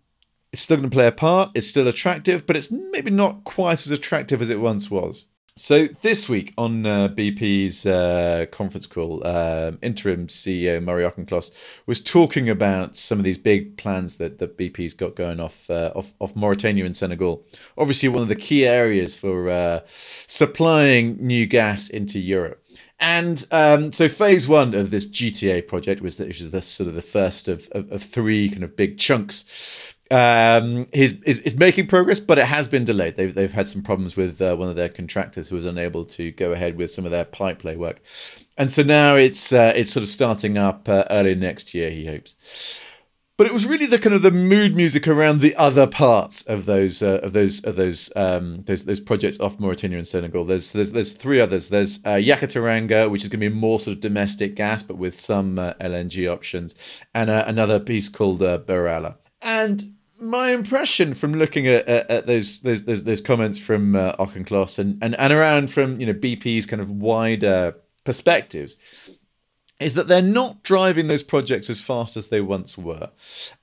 is 0.53 0.59
still 0.59 0.77
going 0.77 0.89
to 0.89 0.95
play 0.95 1.07
a 1.07 1.11
part. 1.11 1.51
It's 1.55 1.67
still 1.67 1.87
attractive, 1.87 2.45
but 2.45 2.55
it's 2.55 2.71
maybe 2.71 3.09
not 3.11 3.43
quite 3.43 3.79
as 3.79 3.91
attractive 3.91 4.41
as 4.41 4.49
it 4.49 4.59
once 4.59 4.91
was. 4.91 5.25
So 5.61 5.89
this 6.01 6.27
week 6.27 6.55
on 6.57 6.87
uh, 6.87 7.09
BP's 7.09 7.85
uh, 7.85 8.47
conference 8.49 8.87
call, 8.87 9.21
uh, 9.23 9.73
interim 9.83 10.25
CEO 10.25 10.83
Murray 10.83 11.03
Auchincloss 11.03 11.51
was 11.85 12.01
talking 12.01 12.49
about 12.49 12.97
some 12.97 13.19
of 13.19 13.23
these 13.23 13.37
big 13.37 13.77
plans 13.77 14.15
that, 14.15 14.39
that 14.39 14.57
BP's 14.57 14.95
got 14.95 15.15
going 15.15 15.39
off, 15.39 15.69
uh, 15.69 15.91
off 15.93 16.15
off 16.19 16.35
Mauritania 16.35 16.83
and 16.83 16.97
Senegal. 16.97 17.45
Obviously, 17.77 18.09
one 18.09 18.23
of 18.23 18.27
the 18.27 18.35
key 18.35 18.65
areas 18.65 19.15
for 19.15 19.51
uh, 19.51 19.81
supplying 20.25 21.17
new 21.19 21.45
gas 21.45 21.89
into 21.91 22.17
Europe. 22.17 22.65
And 22.99 23.45
um, 23.51 23.91
so 23.91 24.09
phase 24.09 24.47
one 24.47 24.73
of 24.73 24.89
this 24.89 25.07
GTA 25.07 25.67
project 25.67 26.01
was 26.01 26.17
that 26.17 26.27
is 26.27 26.49
the 26.49 26.63
sort 26.63 26.89
of 26.89 26.95
the 26.95 27.03
first 27.03 27.47
of, 27.47 27.69
of, 27.71 27.91
of 27.91 28.01
three 28.01 28.49
kind 28.49 28.63
of 28.63 28.75
big 28.75 28.97
chunks 28.97 29.93
um, 30.11 30.87
he's, 30.93 31.13
is 31.23 31.55
making 31.55 31.87
progress, 31.87 32.19
but 32.19 32.37
it 32.37 32.45
has 32.45 32.67
been 32.67 32.83
delayed. 32.83 33.15
They've, 33.15 33.33
they've 33.33 33.51
had 33.51 33.67
some 33.67 33.81
problems 33.81 34.17
with 34.17 34.41
uh, 34.41 34.55
one 34.55 34.69
of 34.69 34.75
their 34.75 34.89
contractors 34.89 35.47
who 35.47 35.55
was 35.55 35.65
unable 35.65 36.03
to 36.05 36.31
go 36.31 36.51
ahead 36.51 36.75
with 36.75 36.91
some 36.91 37.05
of 37.05 37.11
their 37.11 37.25
pipe 37.25 37.63
lay 37.63 37.77
work, 37.77 38.01
and 38.57 38.71
so 38.71 38.83
now 38.83 39.15
it's 39.15 39.53
uh, 39.53 39.73
it's 39.75 39.91
sort 39.91 40.03
of 40.03 40.09
starting 40.09 40.57
up 40.57 40.89
uh, 40.89 41.05
early 41.09 41.35
next 41.35 41.73
year. 41.73 41.89
He 41.89 42.05
hopes. 42.05 42.35
But 43.37 43.47
it 43.47 43.53
was 43.53 43.65
really 43.65 43.87
the 43.87 43.97
kind 43.97 44.13
of 44.13 44.21
the 44.21 44.29
mood 44.29 44.75
music 44.75 45.07
around 45.07 45.41
the 45.41 45.55
other 45.55 45.87
parts 45.87 46.43
of 46.43 46.65
those 46.65 47.01
uh, 47.01 47.21
of 47.23 47.33
those 47.33 47.63
of 47.63 47.75
those 47.75 48.11
um, 48.15 48.63
those 48.67 48.85
those 48.85 48.99
projects 48.99 49.39
off 49.39 49.59
Mauritania 49.59 49.97
and 49.97 50.07
Senegal. 50.07 50.45
There's 50.45 50.73
there's 50.73 50.91
there's 50.91 51.13
three 51.13 51.39
others. 51.39 51.69
There's 51.69 51.99
uh, 52.05 52.17
Yakaar-Teranga, 52.17 53.09
which 53.09 53.23
is 53.23 53.29
going 53.29 53.39
to 53.39 53.49
be 53.49 53.55
more 53.55 53.79
sort 53.79 53.95
of 53.95 54.01
domestic 54.01 54.55
gas, 54.55 54.83
but 54.83 54.97
with 54.97 55.19
some 55.19 55.57
uh, 55.57 55.73
LNG 55.75 56.31
options, 56.31 56.75
and 57.15 57.29
another 57.29 57.79
piece 57.79 58.09
called 58.09 58.41
BirAllah. 58.41 59.15
And 59.41 59.95
my 60.21 60.51
impression 60.51 61.13
from 61.13 61.33
looking 61.33 61.67
at, 61.67 61.87
at, 61.87 62.09
at 62.09 62.27
those, 62.27 62.61
those, 62.61 62.83
those 62.83 63.03
those 63.03 63.21
comments 63.21 63.59
from 63.59 63.95
uh, 63.95 64.15
and, 64.17 64.97
and 65.01 65.15
and 65.15 65.33
around 65.33 65.71
from 65.71 65.99
you 65.99 66.05
know 66.05 66.13
BP's 66.13 66.65
kind 66.65 66.81
of 66.81 66.89
wider 66.89 67.75
perspectives 68.03 68.77
is 69.81 69.95
that 69.95 70.07
they're 70.07 70.21
not 70.21 70.61
driving 70.63 71.07
those 71.07 71.23
projects 71.23 71.69
as 71.69 71.81
fast 71.81 72.15
as 72.15 72.27
they 72.27 72.39
once 72.39 72.77
were. 72.77 73.09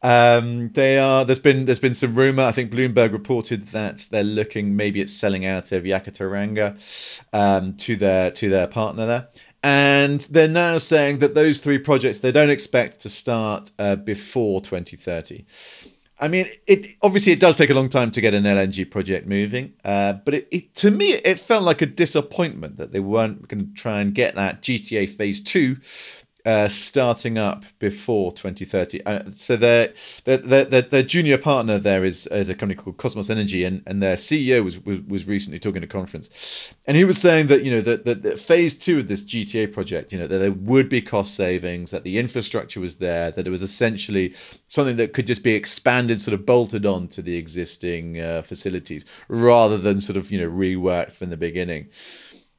Um, 0.02 0.70
they 0.72 0.98
are. 0.98 1.24
There's 1.24 1.38
been 1.38 1.64
there's 1.64 1.78
been 1.78 1.94
some 1.94 2.14
rumor. 2.14 2.42
I 2.42 2.52
think 2.52 2.72
Bloomberg 2.72 3.12
reported 3.12 3.68
that 3.68 4.08
they're 4.10 4.24
looking 4.24 4.76
maybe 4.76 5.00
it's 5.00 5.12
selling 5.12 5.46
out 5.46 5.70
of 5.72 5.84
Yakaar-Teranga 5.84 6.76
um, 7.32 7.76
to 7.76 7.96
their 7.96 8.30
to 8.32 8.48
their 8.48 8.66
partner 8.66 9.06
there. 9.06 9.28
And 9.62 10.20
they're 10.22 10.48
now 10.48 10.78
saying 10.78 11.18
that 11.18 11.34
those 11.34 11.60
three 11.60 11.78
projects 11.78 12.18
they 12.18 12.32
don't 12.32 12.50
expect 12.50 13.00
to 13.00 13.08
start 13.08 13.70
uh, 13.78 13.96
before 13.96 14.60
2030. 14.60 15.46
I 16.20 16.28
mean, 16.28 16.46
it 16.66 16.88
obviously 17.02 17.32
it 17.32 17.40
does 17.40 17.56
take 17.56 17.70
a 17.70 17.74
long 17.74 17.88
time 17.88 18.10
to 18.10 18.20
get 18.20 18.34
an 18.34 18.44
LNG 18.44 18.90
project 18.90 19.26
moving, 19.26 19.74
uh, 19.84 20.14
but 20.14 20.34
it, 20.34 20.48
it, 20.50 20.74
to 20.76 20.90
me 20.90 21.12
it 21.12 21.38
felt 21.38 21.62
like 21.62 21.80
a 21.80 21.86
disappointment 21.86 22.76
that 22.78 22.92
they 22.92 23.00
weren't 23.00 23.46
going 23.46 23.66
to 23.66 23.72
try 23.74 24.00
and 24.00 24.14
get 24.14 24.34
that 24.34 24.62
GTA 24.62 25.16
Phase 25.16 25.40
Two 25.40 25.76
uh, 26.44 26.68
starting 26.68 27.36
up 27.36 27.64
before 27.78 28.32
2030. 28.32 29.04
Uh, 29.04 29.22
so 29.34 29.56
their, 29.56 29.92
their 30.24 30.38
their, 30.64 30.82
their 30.82 31.02
junior 31.02 31.36
partner 31.36 31.78
there 31.78 32.04
is, 32.04 32.26
is 32.28 32.48
a 32.48 32.54
company 32.54 32.80
called 32.80 32.96
Kosmos 32.96 33.28
Energy, 33.28 33.64
and, 33.64 33.82
and 33.86 34.02
their 34.02 34.16
CEO 34.16 34.64
was, 34.64 34.82
was, 34.84 35.00
was 35.00 35.26
recently 35.26 35.58
talking 35.58 35.82
at 35.82 35.84
a 35.84 35.92
conference, 35.92 36.72
and 36.86 36.96
he 36.96 37.04
was 37.04 37.18
saying 37.18 37.48
that 37.48 37.64
you 37.64 37.70
know 37.70 37.80
that, 37.80 38.04
that, 38.04 38.22
that 38.22 38.38
phase 38.40 38.74
two 38.74 38.98
of 38.98 39.08
this 39.08 39.22
GTA 39.22 39.72
project, 39.72 40.12
you 40.12 40.18
know, 40.18 40.26
that 40.26 40.38
there 40.38 40.52
would 40.52 40.88
be 40.88 41.02
cost 41.02 41.34
savings, 41.34 41.90
that 41.90 42.04
the 42.04 42.18
infrastructure 42.18 42.80
was 42.80 42.96
there, 42.96 43.30
that 43.30 43.46
it 43.46 43.50
was 43.50 43.62
essentially 43.62 44.34
something 44.68 44.96
that 44.96 45.12
could 45.12 45.26
just 45.26 45.42
be 45.42 45.54
expanded, 45.54 46.20
sort 46.20 46.34
of 46.34 46.46
bolted 46.46 46.86
on 46.86 47.08
to 47.08 47.20
the 47.20 47.36
existing 47.36 48.20
uh, 48.20 48.42
facilities, 48.42 49.04
rather 49.28 49.76
than 49.76 50.00
sort 50.00 50.16
of 50.16 50.30
you 50.30 50.40
know 50.40 50.48
reworked 50.48 51.12
from 51.12 51.30
the 51.30 51.36
beginning. 51.36 51.88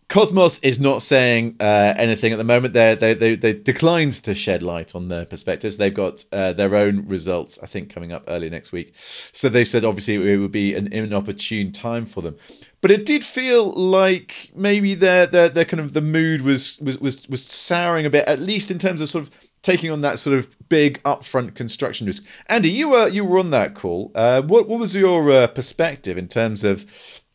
Kosmos 0.10 0.60
is 0.64 0.80
not 0.80 1.04
saying 1.04 1.56
uh, 1.60 1.94
anything 1.96 2.34
at 2.34 2.40
the 2.40 2.44
moment. 2.44 2.74
They 2.74 2.96
they 2.96 3.14
they 3.14 3.36
they 3.36 3.54
declined 3.54 4.14
to 4.24 4.34
shed 4.34 4.64
light 4.64 4.96
on 4.96 5.08
their 5.08 5.24
perspectives. 5.24 5.78
They've 5.78 5.94
got 5.94 6.26
uh, 6.32 6.54
their 6.54 6.76
own 6.76 7.08
results, 7.08 7.60
I 7.62 7.68
think, 7.68 7.94
coming 7.94 8.12
up 8.12 8.24
early 8.28 8.50
next 8.50 8.72
week. 8.72 8.96
So 9.32 9.50
they 9.50 9.64
said 9.64 9.86
obviously 9.86 10.16
it 10.16 10.38
would 10.38 10.52
be 10.52 10.74
an 10.74 10.92
inopportune 10.92 11.72
time 11.72 12.08
for 12.08 12.24
them. 12.24 12.38
But 12.82 12.90
it 12.90 13.06
did 13.06 13.24
feel 13.24 13.72
like 13.72 14.52
maybe 14.56 14.96
their 14.96 15.28
their 15.28 15.48
their 15.48 15.66
kind 15.66 15.80
of 15.80 15.94
the 15.94 16.02
mood 16.02 16.42
was 16.42 16.80
was 16.80 16.98
was 16.98 17.30
was 17.30 17.44
souring 17.44 18.08
a 18.08 18.10
bit, 18.10 18.28
at 18.28 18.40
least 18.40 18.72
in 18.72 18.80
terms 18.80 19.02
of 19.02 19.12
sort 19.12 19.28
of 19.28 19.38
taking 19.62 19.92
on 19.92 20.02
that 20.02 20.18
sort 20.18 20.36
of 20.36 20.48
big 20.70 21.04
upfront 21.04 21.54
construction 21.54 22.08
risk. 22.08 22.26
Andy, 22.48 22.72
you 22.72 22.90
were 22.90 23.08
you 23.10 23.24
were 23.24 23.38
on 23.38 23.52
that 23.52 23.76
call. 23.76 24.12
Uh, 24.16 24.42
what 24.42 24.68
what 24.68 24.80
was 24.80 24.96
your 24.96 25.30
uh, 25.32 25.46
perspective 25.46 26.18
in 26.18 26.28
terms 26.28 26.64
of 26.64 26.84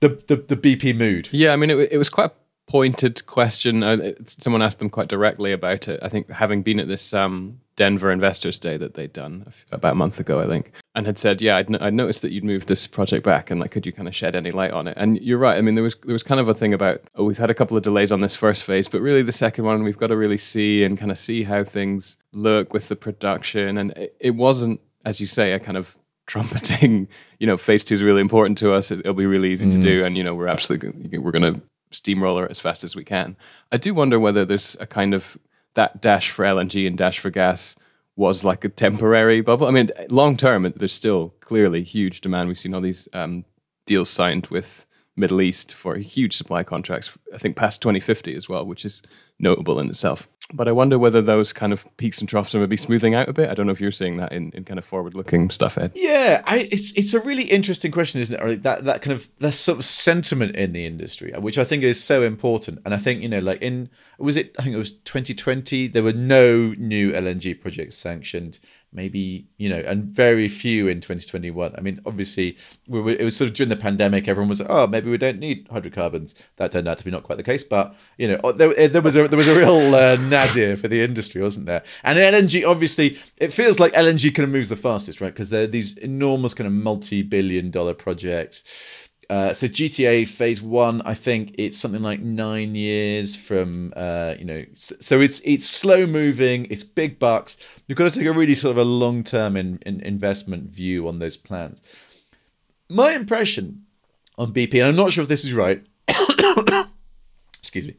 the, 0.01 0.09
the 0.27 0.35
the 0.35 0.57
BP 0.57 0.97
mood? 0.97 1.29
Yeah, 1.31 1.53
I 1.53 1.57
mean 1.57 1.71
it, 1.71 1.93
it 1.93 1.99
was 1.99 2.09
quite 2.09 2.33
pointed 2.67 3.25
question. 3.27 3.83
Uh, 3.83 4.13
someone 4.27 4.63
asked 4.63 4.79
them 4.79 4.91
quite 4.91 5.09
directly 5.09 5.53
about 5.53 5.89
it. 5.89 6.01
I 6.03 6.09
think 6.09 6.31
having 6.31 6.63
been 6.63 6.81
at 6.81 6.89
this 6.89 7.13
um, 7.13 7.61
Denver 7.77 8.11
Investors 8.11 8.59
Day 8.59 8.77
that 8.77 8.95
they'd 8.95 9.13
done 9.13 9.53
about 9.73 9.93
a 9.93 9.97
month 9.97 10.21
ago, 10.21 10.41
I 10.41 10.47
think, 10.47 10.73
and 10.95 11.07
had 11.07 11.19
said, 11.19 11.43
"Yeah, 11.43 11.57
I'd, 11.57 11.69
n- 11.69 11.81
I'd 11.81 11.95
noticed 11.95 12.23
that 12.23 12.33
you'd 12.33 12.45
moved 12.45 12.69
this 12.69 12.87
project 12.87 13.25
back, 13.25 13.51
and 13.51 13.61
like, 13.61 13.71
could 13.71 13.85
you 13.85 13.93
kind 13.93 14.09
of 14.09 14.15
shed 14.15 14.37
any 14.37 14.51
light 14.51 14.71
on 14.71 14.87
it?" 14.89 14.97
And 14.97 15.21
you're 15.21 15.39
right. 15.39 15.59
I 15.59 15.61
mean, 15.61 15.75
there 15.75 15.85
was 15.85 15.97
there 15.97 16.13
was 16.13 16.23
kind 16.23 16.41
of 16.41 16.49
a 16.49 16.55
thing 16.55 16.73
about, 16.73 17.03
oh, 17.17 17.25
we've 17.25 17.39
had 17.39 17.51
a 17.51 17.55
couple 17.55 17.77
of 17.77 17.83
delays 17.83 18.13
on 18.13 18.21
this 18.21 18.35
first 18.35 18.65
phase, 18.65 18.89
but 18.89 19.01
really 19.01 19.23
the 19.23 19.33
second 19.33 19.65
one, 19.65 19.83
we've 19.83 19.99
got 19.99 20.09
to 20.09 20.17
really 20.17 20.39
see 20.39 20.85
and 20.85 20.99
kind 20.99 21.11
of 21.11 21.19
see 21.19 21.43
how 21.43 21.65
things 21.65 22.17
look 22.33 22.73
with 22.73 22.89
the 22.89 22.97
production, 22.97 23.79
and 23.79 23.91
it, 23.93 24.17
it 24.21 24.31
wasn't, 24.31 24.81
as 25.05 25.21
you 25.21 25.27
say, 25.27 25.53
a 25.53 25.59
kind 25.59 25.77
of 25.77 25.97
trumpeting, 26.27 27.09
you 27.39 27.47
know, 27.47 27.57
phase 27.57 27.85
two 27.85 27.95
is 27.95 28.03
really 28.03 28.21
important 28.21 28.57
to 28.59 28.73
us. 28.73 28.91
It, 28.91 29.05
will 29.05 29.15
be 29.15 29.27
really 29.27 29.53
easy 29.53 29.71
to 29.71 29.79
do, 29.79 30.05
and 30.05 30.17
you 30.17 30.25
know, 30.25 30.35
we're 30.35 30.49
absolutely 30.49 31.19
we're 31.19 31.33
going 31.33 31.55
to 31.55 31.61
steamroller 31.95 32.47
as 32.51 32.61
fast 32.61 32.85
as 32.85 32.95
we 32.97 33.05
can. 33.05 33.37
I 33.73 33.77
do 33.77 33.95
wonder 33.95 34.19
whether 34.21 34.45
there's 34.45 34.77
a 34.81 34.87
kind 34.87 35.15
of 35.15 35.39
that 35.75 36.01
dash 36.01 36.31
for 36.31 36.45
LNG 36.45 36.87
and 36.87 36.97
dash 36.97 37.19
for 37.19 37.31
gas 37.31 37.75
was 38.17 38.45
like 38.45 38.65
a 38.65 38.69
temporary 38.69 39.41
bubble. 39.41 39.67
I 39.67 39.71
mean, 39.71 39.91
long 40.09 40.37
term, 40.37 40.73
there's 40.77 40.93
still 40.93 41.35
clearly 41.41 41.83
huge 41.83 42.21
demand. 42.21 42.49
We've 42.49 42.59
seen 42.59 42.75
all 42.75 42.81
these 42.81 43.09
um, 43.13 43.45
deals 43.87 44.09
signed 44.09 44.47
with 44.49 44.87
Middle 45.17 45.41
East 45.41 45.75
for 45.75 45.97
huge 45.97 46.37
supply 46.37 46.63
contracts. 46.63 47.17
I 47.33 47.39
think 47.39 47.57
past 47.57 47.83
2050 47.83 48.35
as 48.35 48.49
well, 48.49 48.65
which 48.65 48.85
is 48.85 49.03
notable 49.39 49.81
in 49.81 49.89
itself. 49.89 50.29
But 50.53 50.69
I 50.69 50.73
wonder 50.73 50.99
whether 50.99 51.23
those 51.23 51.55
kind 51.55 51.73
of 51.73 51.87
peaks 51.97 52.21
and 52.21 52.29
troughs 52.29 52.55
are 52.55 52.61
maybe 52.61 52.77
smoothing 52.77 53.15
out 53.15 53.31
a 53.31 53.33
bit. 53.33 53.49
I 53.49 53.55
don't 53.55 53.65
know 53.67 53.73
if 53.73 53.81
you're 53.81 53.91
seeing 53.91 54.19
that 54.19 54.31
in, 54.31 54.51
in 54.53 54.65
kind 54.65 54.79
of 54.79 54.85
forward 54.85 55.15
looking 55.15 55.49
stuff, 55.49 55.79
Ed. 55.79 55.93
Yeah, 55.95 56.43
I, 56.45 56.69
it's 56.71 56.93
it's 56.93 57.15
a 57.15 57.21
really 57.21 57.45
interesting 57.45 57.91
question, 57.91 58.21
isn't 58.21 58.35
it? 58.35 58.63
That 58.63 58.85
that 58.85 59.01
kind 59.01 59.15
of 59.15 59.31
that 59.39 59.53
sort 59.53 59.79
of 59.79 59.87
sentiment 59.87 60.55
in 60.55 60.73
the 60.73 60.85
industry, 60.85 61.33
uh, 61.33 61.41
which 61.41 61.57
I 61.57 61.65
think 61.65 61.83
is 61.83 62.03
so 62.03 62.23
important. 62.23 62.81
And 62.85 62.93
I 62.93 62.99
think 62.99 63.23
you 63.23 63.29
know, 63.29 63.39
like 63.39 63.63
in 63.63 63.89
was 64.19 64.37
it? 64.37 64.55
I 64.59 64.63
think 64.63 64.75
it 64.75 64.79
was 64.79 64.93
2020. 64.93 65.89
There 65.89 66.03
were 66.03 66.13
no 66.13 66.75
new 66.77 67.13
LNG 67.13 67.59
projects 67.59 67.97
sanctioned 67.97 68.59
maybe 68.95 69.47
you 69.59 69.69
know 69.69 69.83
and 69.87 70.05
very 70.05 70.49
few 70.49 70.89
in 70.89 71.01
2021 71.01 71.75
i 71.77 71.81
mean 71.81 72.01
obviously 72.07 72.57
we 72.87 73.01
were, 73.01 73.11
it 73.11 73.25
was 73.25 73.37
sort 73.37 73.49
of 73.49 73.55
during 73.55 73.69
the 73.69 73.77
pandemic 73.77 74.29
everyone 74.29 74.49
was 74.49 74.61
like 74.61 74.71
oh 74.71 74.87
maybe 74.87 75.11
we 75.11 75.19
don't 75.19 75.39
need 75.39 75.67
hydrocarbons. 75.71 76.35
That 76.57 76.73
turned 76.73 76.89
out 76.89 76.99
to 76.99 77.05
be 77.05 77.11
not 77.11 77.23
quite 77.23 77.37
the 77.37 77.45
case 77.45 77.65
but 77.65 77.95
you 78.19 78.29
know 78.29 78.53
there, 78.53 78.89
there 78.89 79.03
was 79.03 79.17
a 79.17 79.29
there 79.29 79.37
was 79.37 79.49
a 79.49 79.57
real 79.57 79.95
uh, 79.95 80.17
nadir 80.17 80.77
for 80.77 80.89
the 80.89 81.03
industry 81.03 81.43
wasn't 81.43 81.67
there? 81.67 81.83
And 82.03 82.19
lng 82.19 82.69
obviously 82.69 83.19
it 83.37 83.53
feels 83.53 83.79
like 83.81 83.93
lng 83.95 84.35
kind 84.35 84.45
of 84.45 84.51
moves 84.51 84.69
the 84.69 84.77
fastest 84.77 85.21
right? 85.21 85.33
Because 85.33 85.51
there 85.51 85.65
are 85.65 85.69
these 85.69 85.97
enormous 85.99 86.55
kind 86.55 86.67
of 86.67 86.73
multi-billion 86.73 87.71
dollar 87.71 87.95
projects 87.95 88.63
uh, 89.31 89.53
so 89.53 89.67
GTA 89.67 90.27
Phase 90.29 90.61
One, 90.63 91.03
I 91.03 91.15
think 91.15 91.55
it's 91.59 91.79
something 91.79 92.03
like 92.03 92.21
nine 92.21 92.75
years 92.75 93.35
from, 93.37 93.93
uh, 93.97 94.35
you 94.39 94.45
know, 94.45 94.65
so 94.75 95.21
it's 95.21 95.41
it's 95.45 95.69
slow 95.69 96.07
moving, 96.07 96.67
it's 96.71 96.83
big 96.83 97.19
bucks. 97.19 97.57
You've 97.87 97.99
got 97.99 98.13
to 98.13 98.19
take 98.19 98.29
a 98.29 98.33
really 98.33 98.55
sort 98.55 98.73
of 98.73 98.79
a 98.79 98.85
long 98.85 99.25
term 99.25 99.57
in, 99.57 99.79
in 99.87 100.01
investment 100.01 100.71
view 100.71 101.09
on 101.09 101.19
those 101.19 101.37
plans. 101.37 101.81
My 102.89 103.13
impression 103.13 103.85
on 104.37 104.53
BP, 104.53 104.75
and 104.75 104.85
I'm 104.85 104.97
not 104.97 105.13
sure 105.13 105.23
if 105.23 105.29
this 105.29 105.45
is 105.45 105.53
right. 105.55 105.85
excuse 107.61 107.89
me 107.89 107.97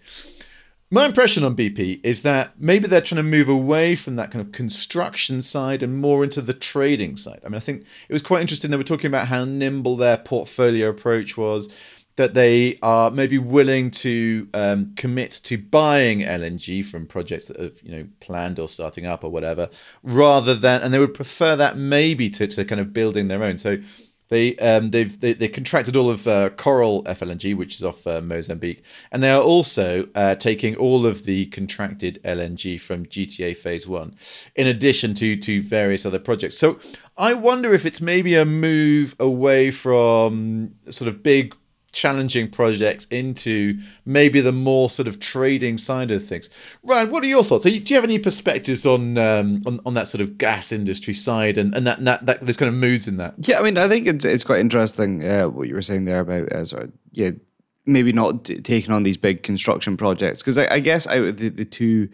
my 0.96 1.06
impression 1.06 1.44
on 1.44 1.58
BP 1.58 2.00
is 2.06 2.22
that 2.22 2.54
maybe 2.58 2.88
they're 2.88 3.02
trying 3.02 3.18
to 3.18 3.24
move 3.24 3.50
away 3.50 3.98
from 3.98 4.16
that 4.16 4.32
kind 4.32 4.40
of 4.40 4.54
construction 4.54 5.42
side 5.42 5.84
and 5.84 5.98
more 5.98 6.24
into 6.24 6.42
the 6.42 6.54
trading 6.54 7.18
side. 7.18 7.42
I 7.46 7.50
mean, 7.50 7.58
I 7.58 7.60
think 7.60 7.82
it 8.08 8.14
was 8.14 8.22
quite 8.22 8.40
interesting. 8.40 8.72
They 8.72 8.78
were 8.78 8.84
talking 8.84 9.08
about 9.08 9.28
how 9.28 9.44
nimble 9.44 9.98
their 9.98 10.16
portfolio 10.16 10.88
approach 10.88 11.36
was, 11.36 11.68
that 12.16 12.34
they 12.34 12.80
are 12.82 13.12
maybe 13.12 13.38
willing 13.38 13.92
to 13.92 14.48
um, 14.54 14.94
commit 14.96 15.32
to 15.32 15.58
buying 15.58 16.20
LNG 16.20 16.86
from 16.86 17.08
projects 17.08 17.48
that 17.48 17.60
have, 17.60 17.74
you 17.84 17.92
know, 17.92 18.08
planned 18.22 18.58
or 18.58 18.70
starting 18.70 19.06
up 19.06 19.25
or 19.25 19.30
whatever, 19.30 19.68
rather 20.02 20.56
than, 20.56 20.82
and 20.82 20.94
they 20.94 21.00
would 21.00 21.14
prefer 21.14 21.58
that 21.58 21.75
maybe 21.75 22.30
to, 22.30 22.48
to 22.48 22.64
kind 22.64 22.80
of 22.80 22.94
building 22.94 23.28
their 23.28 23.44
own. 23.44 23.58
So 23.58 23.80
they 24.29 24.55
um, 24.58 24.91
they've 24.91 25.20
they, 25.20 25.34
they 25.34 25.48
contracted 25.48 25.96
all 25.96 26.10
of 26.10 26.27
uh, 26.27 26.50
Coral 26.51 27.03
FLNG, 27.03 27.55
which 27.55 27.75
is 27.75 27.84
off 27.84 28.08
uh, 28.08 28.22
Mozambique, 28.22 28.84
and 29.12 29.22
they 29.22 29.32
are 29.32 29.41
also 29.41 30.08
uh, 30.15 30.36
taking 30.36 30.75
all 30.75 31.05
of 31.05 31.25
the 31.25 31.46
contracted 31.48 32.20
LNG 32.24 32.79
from 32.82 33.05
GTA 33.05 33.55
Phase 33.55 33.88
One, 33.88 34.15
in 34.55 34.67
addition 34.67 35.13
to 35.15 35.36
to 35.38 35.62
various 35.62 36.05
other 36.05 36.20
projects. 36.20 36.58
So 36.58 36.79
I 37.17 37.34
wonder 37.34 37.74
if 37.74 37.86
it's 37.86 38.01
maybe 38.01 38.36
a 38.36 38.46
move 38.46 39.15
away 39.20 39.72
from 39.72 40.75
sort 40.89 41.08
of 41.08 41.22
big 41.22 41.55
challenging 41.96 42.50
projects 42.50 43.06
into 43.06 43.80
maybe 44.06 44.42
the 44.42 44.52
more 44.52 44.90
sort 44.90 45.08
of 45.08 45.20
trading 45.20 45.78
side 45.78 46.12
of 46.12 46.28
things. 46.28 46.50
Ryan, 46.84 47.10
what 47.10 47.24
are 47.24 47.28
your 47.28 47.44
thoughts? 47.44 47.64
do 47.64 47.72
you 47.72 47.96
have 47.96 48.04
any 48.04 48.20
perspectives 48.20 48.86
on 48.86 49.18
um, 49.18 49.64
on, 49.66 49.79
on 49.86 49.96
that 49.96 50.08
sort 50.08 50.22
of 50.22 50.38
gas 50.38 50.72
industry 50.72 51.14
side 51.14 51.58
and, 51.58 51.74
and 51.74 51.88
that, 51.88 52.03
that, 52.03 52.25
that 52.25 52.42
there's 52.42 52.58
kind 52.58 52.70
of 52.70 52.75
moods 52.75 53.08
in 53.08 53.18
that? 53.18 53.34
Yeah, 53.40 53.60
I 53.60 53.64
mean, 53.64 53.77
I 53.77 53.88
think 53.88 54.05
it's 54.05 54.25
it's 54.25 54.44
quite 54.44 54.60
interesting 54.60 55.24
uh, 55.24 55.48
what 55.48 55.68
you 55.68 55.74
were 55.74 55.81
saying 55.81 56.05
there 56.05 56.20
about 56.20 56.51
uh, 56.51 56.66
sort 56.66 56.84
of, 56.84 56.92
yeah 57.14 57.31
maybe 57.88 58.12
not 58.12 58.46
t- 58.46 58.60
taking 58.60 58.92
on 58.92 59.03
these 59.03 59.16
big 59.16 59.44
construction 59.44 59.96
projects 59.96 60.42
because 60.42 60.58
I, 60.58 60.66
I, 60.74 60.79
guess 60.79 61.05
of 61.05 61.38
the, 61.38 61.50
the 61.50 61.66
two 61.66 62.10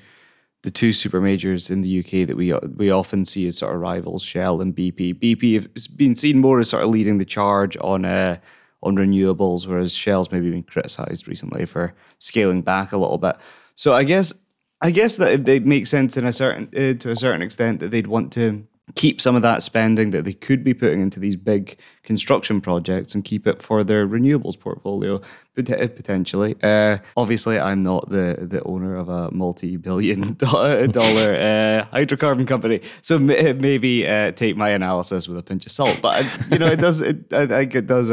the 0.64 0.72
two 0.72 0.94
super 0.94 1.22
majors 1.22 1.70
in 1.72 1.80
the 1.80 2.00
UK 2.00 2.28
that 2.28 2.36
we 2.36 2.54
we 2.76 2.92
often 2.92 3.26
see 3.26 3.48
as 3.48 3.58
sort 3.58 3.74
of 3.74 3.82
rivals, 3.82 4.22
Shell 4.22 4.62
and 4.62 4.76
BP. 4.76 5.16
BP 5.16 5.74
has 5.74 5.88
been 5.88 6.16
seen 6.16 6.40
more 6.40 6.60
as 6.60 6.70
sort 6.70 6.84
of 6.84 6.90
leading 6.90 7.18
the 7.18 7.26
charge 7.26 7.78
on 7.82 8.06
uh, 8.06 8.38
on 8.84 8.96
renewables, 8.96 9.68
whereas 9.68 9.94
Shell's 9.94 10.32
maybe 10.32 10.52
been 10.52 10.64
criticised 10.64 11.28
recently 11.28 11.66
for 11.66 11.94
scaling 12.20 12.62
back 12.62 12.92
a 12.92 12.98
little 12.98 13.18
bit. 13.18 13.36
So 13.76 13.94
I 13.94 14.04
guess 14.04 14.34
I 14.82 14.92
guess 14.92 15.18
that 15.18 15.48
it, 15.48 15.66
makes 15.66 15.90
sense 15.90 16.18
in 16.18 16.26
a 16.26 16.34
certain 16.34 16.68
uh, 16.76 16.98
to 17.00 17.12
a 17.12 17.16
certain 17.16 17.42
extent 17.42 17.80
that 17.82 17.92
they'd 17.92 18.08
want 18.08 18.34
to 18.34 18.68
keep 18.96 19.22
some 19.22 19.36
of 19.36 19.42
that 19.42 19.64
spending 19.64 20.10
that 20.10 20.26
they 20.26 20.34
could 20.34 20.64
be 20.64 20.74
putting 20.74 21.02
into 21.02 21.20
these 21.20 21.38
big 21.38 21.78
construction 22.04 22.60
projects 22.60 23.14
and 23.14 23.24
keep 23.24 23.48
it 23.48 23.62
for 23.62 23.84
their 23.84 24.08
renewables 24.08 24.60
portfolio 24.60 25.22
potentially. 25.56 26.56
Uh, 26.64 26.98
obviously, 27.16 27.60
I'm 27.60 27.84
not 27.84 28.10
the 28.10 28.38
the 28.42 28.62
owner 28.64 28.96
of 28.96 29.08
a 29.08 29.30
multi-billion 29.32 30.34
dollar 30.38 30.88
uh, 30.88 31.86
hydrocarbon 31.94 32.48
company, 32.48 32.82
so 33.02 33.20
maybe 33.20 34.08
uh, 34.08 34.32
take 34.32 34.58
my 34.58 34.70
analysis 34.70 35.28
with 35.28 35.38
a 35.38 35.44
pinch 35.44 35.66
of 35.66 35.72
salt. 35.72 36.00
But 36.02 36.26
you 36.52 36.58
know, 36.58 36.68
it 36.68 36.80
does 36.80 37.02
it 37.02 37.32
I 37.32 37.46
think 37.46 37.76
it 37.76 37.88
does. 37.88 38.12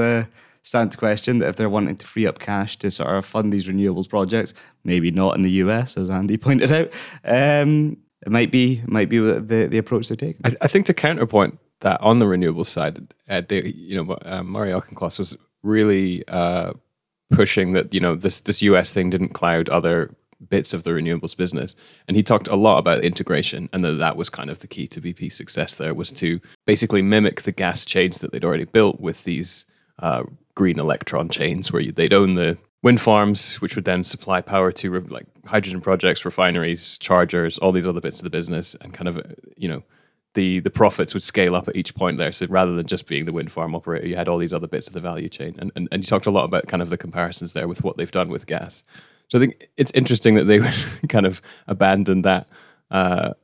Stand 0.68 0.92
to 0.92 0.98
question 0.98 1.38
that 1.38 1.48
if 1.48 1.56
they're 1.56 1.70
wanting 1.70 1.96
to 1.96 2.06
free 2.06 2.26
up 2.26 2.38
cash 2.38 2.76
to 2.76 2.90
sort 2.90 3.08
of 3.08 3.24
fund 3.24 3.50
these 3.50 3.68
renewables 3.68 4.06
projects, 4.06 4.52
maybe 4.84 5.10
not 5.10 5.34
in 5.34 5.40
the 5.40 5.50
US, 5.62 5.96
as 5.96 6.10
Andy 6.10 6.36
pointed 6.46 6.70
out, 6.70 6.92
um, 7.24 7.96
it 8.20 8.30
might 8.30 8.52
be 8.52 8.82
might 8.86 9.08
be 9.08 9.18
the 9.18 9.66
the 9.66 9.78
approach 9.78 10.08
they're 10.08 10.16
taking. 10.16 10.42
I, 10.44 10.56
I 10.60 10.68
think 10.68 10.84
to 10.86 10.94
counterpoint 10.94 11.58
that 11.80 11.98
on 12.02 12.18
the 12.18 12.26
renewables 12.26 12.66
side, 12.66 13.14
uh, 13.30 13.40
they, 13.48 13.62
you 13.62 13.96
know, 13.96 14.18
uh, 14.22 14.42
Murray 14.42 14.72
Auchincloss 14.72 15.18
was 15.18 15.36
really 15.62 16.26
uh, 16.28 16.74
pushing 17.30 17.72
that 17.72 17.94
you 17.94 18.00
know 18.00 18.14
this 18.14 18.40
this 18.40 18.60
US 18.62 18.92
thing 18.92 19.08
didn't 19.08 19.30
cloud 19.30 19.70
other 19.70 20.14
bits 20.50 20.74
of 20.74 20.84
the 20.84 20.90
renewables 20.90 21.36
business 21.36 21.74
and 22.06 22.16
he 22.16 22.22
talked 22.22 22.46
a 22.46 22.54
lot 22.54 22.78
about 22.78 23.02
integration 23.02 23.68
and 23.72 23.84
that 23.84 23.94
that 23.94 24.16
was 24.16 24.30
kind 24.30 24.50
of 24.50 24.60
the 24.60 24.68
key 24.68 24.86
to 24.86 25.00
BP's 25.00 25.34
success 25.34 25.74
there 25.74 25.92
was 25.92 26.12
to 26.12 26.40
basically 26.64 27.02
mimic 27.02 27.42
the 27.42 27.50
gas 27.50 27.84
chains 27.84 28.18
that 28.18 28.30
they'd 28.30 28.44
already 28.44 28.64
built 28.64 29.00
with 29.00 29.24
these 29.24 29.66
uh, 29.98 30.22
green 30.58 30.80
electron 30.80 31.28
chains 31.28 31.72
where 31.72 31.84
they'd 31.92 32.12
own 32.12 32.34
the 32.34 32.58
wind 32.82 33.00
farms, 33.00 33.60
which 33.60 33.76
would 33.76 33.84
then 33.84 34.02
supply 34.02 34.40
power 34.40 34.72
to 34.72 35.00
like 35.02 35.24
hydrogen 35.46 35.80
projects, 35.80 36.24
refineries, 36.24 36.98
chargers, 36.98 37.58
all 37.58 37.70
these 37.70 37.86
other 37.86 38.00
bits 38.00 38.18
of 38.18 38.24
the 38.24 38.30
business, 38.30 38.74
and 38.80 38.92
kind 38.92 39.06
of 39.06 39.20
you 39.56 39.68
know 39.68 39.84
the 40.34 40.58
the 40.58 40.68
profits 40.70 41.14
would 41.14 41.22
scale 41.22 41.54
up 41.54 41.68
at 41.68 41.76
each 41.76 41.94
point 41.94 42.18
there. 42.18 42.32
So 42.32 42.46
rather 42.48 42.74
than 42.74 42.88
just 42.88 43.06
being 43.06 43.24
the 43.24 43.32
wind 43.32 43.52
farm 43.52 43.72
operator, 43.76 44.08
you 44.08 44.16
had 44.16 44.26
all 44.26 44.36
these 44.36 44.52
other 44.52 44.66
bits 44.66 44.88
of 44.88 44.94
the 44.94 45.00
value 45.00 45.28
chain, 45.28 45.54
and 45.60 45.70
and, 45.76 45.88
and 45.92 46.02
you 46.02 46.08
talked 46.08 46.26
a 46.26 46.32
lot 46.32 46.44
about 46.44 46.66
kind 46.66 46.82
of 46.82 46.88
the 46.90 46.98
comparisons 46.98 47.52
there 47.52 47.68
with 47.68 47.84
what 47.84 47.96
they've 47.96 48.10
done 48.10 48.28
with 48.28 48.48
gas. 48.48 48.82
So 49.28 49.38
I 49.38 49.40
think 49.40 49.68
it's 49.76 49.92
interesting 49.92 50.34
that 50.34 50.44
they 50.44 50.58
would 50.64 51.08
kind 51.08 51.24
of 51.24 51.40
abandon 51.68 52.22
that. 52.22 52.48
Uh, 52.90 53.34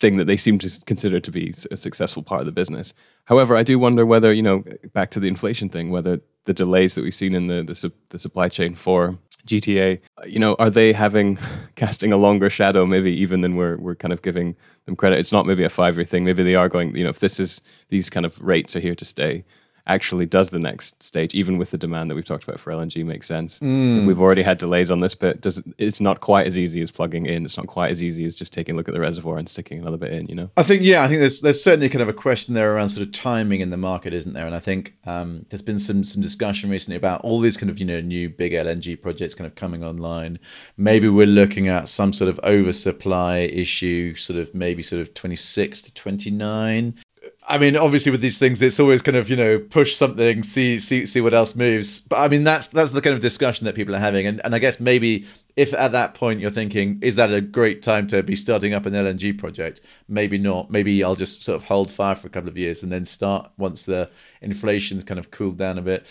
thing 0.00 0.16
that 0.16 0.24
they 0.24 0.36
seem 0.36 0.58
to 0.58 0.80
consider 0.86 1.20
to 1.20 1.30
be 1.30 1.52
a 1.70 1.76
successful 1.76 2.22
part 2.22 2.40
of 2.40 2.46
the 2.46 2.52
business. 2.52 2.94
However, 3.26 3.56
I 3.56 3.62
do 3.62 3.78
wonder 3.78 4.06
whether, 4.06 4.32
you 4.32 4.42
know, 4.42 4.64
back 4.92 5.10
to 5.12 5.20
the 5.20 5.28
inflation 5.28 5.68
thing, 5.68 5.90
whether 5.90 6.20
the 6.46 6.54
delays 6.54 6.94
that 6.94 7.04
we've 7.04 7.14
seen 7.14 7.34
in 7.34 7.46
the, 7.46 7.62
the, 7.62 7.74
su- 7.74 7.92
the 8.08 8.18
supply 8.18 8.48
chain 8.48 8.74
for 8.74 9.18
GTA, 9.46 10.00
you 10.26 10.38
know, 10.38 10.56
are 10.58 10.70
they 10.70 10.92
having 10.92 11.38
casting 11.74 12.12
a 12.12 12.16
longer 12.16 12.50
shadow 12.50 12.86
maybe 12.86 13.12
even 13.12 13.42
than 13.42 13.56
we're 13.56 13.76
we're 13.76 13.94
kind 13.94 14.12
of 14.12 14.22
giving 14.22 14.56
them 14.86 14.96
credit? 14.96 15.18
It's 15.18 15.32
not 15.32 15.46
maybe 15.46 15.64
a 15.64 15.68
five 15.68 15.96
year 15.96 16.04
thing. 16.04 16.24
Maybe 16.24 16.42
they 16.42 16.54
are 16.54 16.68
going, 16.68 16.96
you 16.96 17.04
know, 17.04 17.10
if 17.10 17.20
this 17.20 17.38
is 17.38 17.62
these 17.88 18.10
kind 18.10 18.26
of 18.26 18.40
rates 18.40 18.74
are 18.76 18.80
here 18.80 18.94
to 18.94 19.04
stay 19.04 19.44
actually 19.90 20.24
does 20.24 20.50
the 20.50 20.58
next 20.58 21.02
stage, 21.02 21.34
even 21.34 21.58
with 21.58 21.72
the 21.72 21.78
demand 21.78 22.10
that 22.10 22.14
we've 22.14 22.24
talked 22.24 22.44
about 22.44 22.60
for 22.60 22.72
LNG, 22.72 23.04
makes 23.04 23.26
sense. 23.26 23.58
Mm. 23.58 24.06
We've 24.06 24.20
already 24.20 24.42
had 24.42 24.58
delays 24.58 24.90
on 24.90 25.00
this 25.00 25.16
bit, 25.16 25.40
does 25.40 25.60
it's 25.78 26.00
not 26.00 26.20
quite 26.20 26.46
as 26.46 26.56
easy 26.56 26.80
as 26.80 26.90
plugging 26.90 27.26
in. 27.26 27.44
It's 27.44 27.56
not 27.56 27.66
quite 27.66 27.90
as 27.90 28.02
easy 28.02 28.24
as 28.24 28.36
just 28.36 28.52
taking 28.52 28.74
a 28.74 28.78
look 28.78 28.88
at 28.88 28.94
the 28.94 29.00
reservoir 29.00 29.36
and 29.36 29.48
sticking 29.48 29.80
another 29.80 29.96
bit 29.96 30.12
in. 30.12 30.26
You 30.28 30.36
know. 30.36 30.50
I 30.56 30.62
think 30.62 30.82
yeah, 30.82 31.02
I 31.02 31.08
think 31.08 31.20
there's 31.20 31.40
there's 31.40 31.62
certainly 31.62 31.88
kind 31.88 32.02
of 32.02 32.08
a 32.08 32.12
question 32.12 32.54
there 32.54 32.74
around 32.74 32.90
sort 32.90 33.06
of 33.06 33.12
timing 33.12 33.60
in 33.60 33.70
the 33.70 33.76
market, 33.76 34.14
isn't 34.14 34.32
there? 34.32 34.46
And 34.46 34.54
I 34.54 34.60
think 34.60 34.94
um, 35.06 35.44
there's 35.50 35.62
been 35.62 35.80
some 35.80 36.04
some 36.04 36.22
discussion 36.22 36.70
recently 36.70 36.96
about 36.96 37.22
all 37.22 37.40
these 37.40 37.56
kind 37.56 37.68
of 37.68 37.78
you 37.80 37.86
know 37.86 38.00
new 38.00 38.30
big 38.30 38.52
LNG 38.52 39.00
projects 39.02 39.34
kind 39.34 39.46
of 39.46 39.56
coming 39.56 39.84
online. 39.84 40.38
Maybe 40.76 41.08
we're 41.08 41.26
looking 41.26 41.68
at 41.68 41.88
some 41.88 42.12
sort 42.12 42.30
of 42.30 42.38
oversupply 42.44 43.38
issue, 43.38 44.14
sort 44.14 44.38
of 44.38 44.54
maybe 44.54 44.82
sort 44.82 45.02
of 45.02 45.14
26 45.14 45.82
to 45.82 45.94
29. 45.94 46.94
I 47.42 47.58
mean, 47.58 47.76
obviously, 47.76 48.12
with 48.12 48.20
these 48.20 48.38
things, 48.38 48.60
it's 48.62 48.78
always 48.78 49.02
kind 49.02 49.16
of 49.16 49.28
you 49.28 49.36
know 49.36 49.58
push 49.58 49.96
something, 49.96 50.42
see 50.42 50.78
see 50.78 51.06
see 51.06 51.20
what 51.20 51.34
else 51.34 51.56
moves. 51.56 52.00
But 52.00 52.18
I 52.18 52.28
mean, 52.28 52.44
that's 52.44 52.68
that's 52.68 52.90
the 52.92 53.00
kind 53.00 53.14
of 53.14 53.20
discussion 53.20 53.64
that 53.64 53.74
people 53.74 53.94
are 53.94 54.00
having, 54.00 54.26
and 54.26 54.40
and 54.44 54.54
I 54.54 54.58
guess 54.58 54.78
maybe 54.78 55.26
if 55.56 55.74
at 55.74 55.92
that 55.92 56.14
point 56.14 56.40
you're 56.40 56.50
thinking, 56.50 56.98
is 57.02 57.16
that 57.16 57.32
a 57.32 57.40
great 57.40 57.82
time 57.82 58.06
to 58.08 58.22
be 58.22 58.36
starting 58.36 58.72
up 58.72 58.86
an 58.86 58.92
LNG 58.92 59.36
project? 59.38 59.80
Maybe 60.08 60.38
not. 60.38 60.70
Maybe 60.70 61.02
I'll 61.02 61.16
just 61.16 61.42
sort 61.42 61.56
of 61.56 61.64
hold 61.64 61.90
fire 61.90 62.14
for 62.14 62.28
a 62.28 62.30
couple 62.30 62.48
of 62.48 62.56
years 62.56 62.82
and 62.82 62.92
then 62.92 63.04
start 63.04 63.50
once 63.58 63.84
the 63.84 64.10
inflation's 64.40 65.04
kind 65.04 65.18
of 65.18 65.30
cooled 65.30 65.58
down 65.58 65.76
a 65.78 65.82
bit 65.82 66.06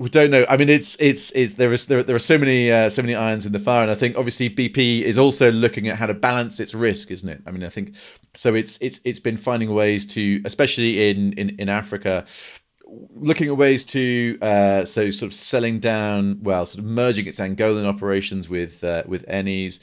we 0.00 0.08
don't 0.08 0.30
know. 0.30 0.46
I 0.48 0.56
mean, 0.56 0.70
it's 0.70 0.96
it's 0.98 1.30
it's 1.32 1.54
there 1.54 1.74
is 1.74 1.84
there, 1.84 2.02
there 2.02 2.16
are 2.16 2.18
so 2.18 2.38
many 2.38 2.72
uh, 2.72 2.88
so 2.88 3.02
many 3.02 3.14
irons 3.14 3.44
in 3.44 3.52
the 3.52 3.58
fire, 3.58 3.82
and 3.82 3.90
I 3.90 3.94
think 3.94 4.16
obviously 4.16 4.48
BP 4.48 5.02
is 5.02 5.18
also 5.18 5.52
looking 5.52 5.88
at 5.88 5.96
how 5.96 6.06
to 6.06 6.14
balance 6.14 6.58
its 6.58 6.74
risk, 6.74 7.10
isn't 7.10 7.28
it? 7.28 7.42
I 7.46 7.50
mean, 7.50 7.62
I 7.62 7.68
think 7.68 7.96
so. 8.34 8.54
It's 8.54 8.78
it's 8.80 9.02
it's 9.04 9.20
been 9.20 9.36
finding 9.36 9.74
ways 9.74 10.06
to, 10.14 10.40
especially 10.46 11.10
in 11.10 11.34
in 11.34 11.50
in 11.60 11.68
Africa, 11.68 12.24
looking 13.14 13.48
at 13.48 13.58
ways 13.58 13.84
to 13.86 14.38
uh, 14.40 14.86
so 14.86 15.10
sort 15.10 15.32
of 15.32 15.34
selling 15.34 15.80
down, 15.80 16.38
well, 16.42 16.64
sort 16.64 16.78
of 16.78 16.86
merging 16.86 17.26
its 17.26 17.38
Angolan 17.38 17.84
operations 17.84 18.48
with 18.48 18.82
uh, 18.82 19.02
with 19.06 19.26
Eni's, 19.28 19.80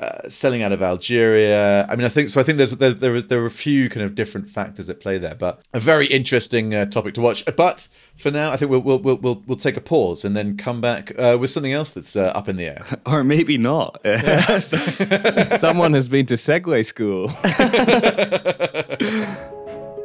uh, 0.00 0.28
selling 0.28 0.62
out 0.62 0.72
of 0.72 0.82
Algeria. 0.82 1.86
I 1.88 1.96
mean, 1.96 2.04
I 2.04 2.08
think 2.08 2.28
so. 2.28 2.40
I 2.40 2.44
think 2.44 2.58
there's 2.58 2.72
there 2.72 2.92
there, 2.92 3.14
is, 3.14 3.26
there 3.26 3.42
are 3.42 3.46
a 3.46 3.50
few 3.50 3.88
kind 3.88 4.04
of 4.04 4.14
different 4.14 4.48
factors 4.48 4.88
at 4.88 5.00
play 5.00 5.18
there, 5.18 5.34
but 5.34 5.60
a 5.72 5.80
very 5.80 6.06
interesting 6.06 6.74
uh, 6.74 6.86
topic 6.86 7.14
to 7.14 7.20
watch. 7.20 7.44
But 7.56 7.88
for 8.16 8.30
now, 8.30 8.52
I 8.52 8.56
think 8.56 8.70
we'll 8.70 8.80
we'll 8.80 8.98
we'll 8.98 9.16
we'll, 9.16 9.42
we'll 9.46 9.56
take 9.56 9.76
a 9.76 9.80
pause 9.80 10.24
and 10.24 10.36
then 10.36 10.56
come 10.56 10.80
back 10.80 11.12
uh, 11.18 11.36
with 11.40 11.50
something 11.50 11.72
else 11.72 11.90
that's 11.90 12.16
uh, 12.16 12.32
up 12.34 12.48
in 12.48 12.56
the 12.56 12.66
air, 12.66 12.84
or 13.06 13.24
maybe 13.24 13.58
not. 13.58 14.00
Someone 15.58 15.94
has 15.94 16.08
been 16.08 16.26
to 16.26 16.34
segue 16.34 16.84
school. 16.84 17.30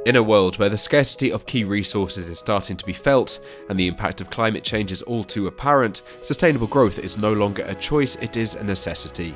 In 0.03 0.15
a 0.15 0.23
world 0.23 0.57
where 0.57 0.69
the 0.69 0.77
scarcity 0.77 1.31
of 1.31 1.45
key 1.45 1.63
resources 1.63 2.27
is 2.27 2.39
starting 2.39 2.75
to 2.75 2.85
be 2.85 2.93
felt 2.93 3.39
and 3.69 3.79
the 3.79 3.85
impact 3.85 4.19
of 4.19 4.31
climate 4.31 4.63
change 4.63 4.91
is 4.91 5.03
all 5.03 5.23
too 5.23 5.45
apparent, 5.45 6.01
sustainable 6.23 6.65
growth 6.65 6.97
is 6.97 7.19
no 7.19 7.33
longer 7.33 7.63
a 7.67 7.75
choice, 7.75 8.15
it 8.15 8.35
is 8.35 8.55
a 8.55 8.63
necessity. 8.63 9.35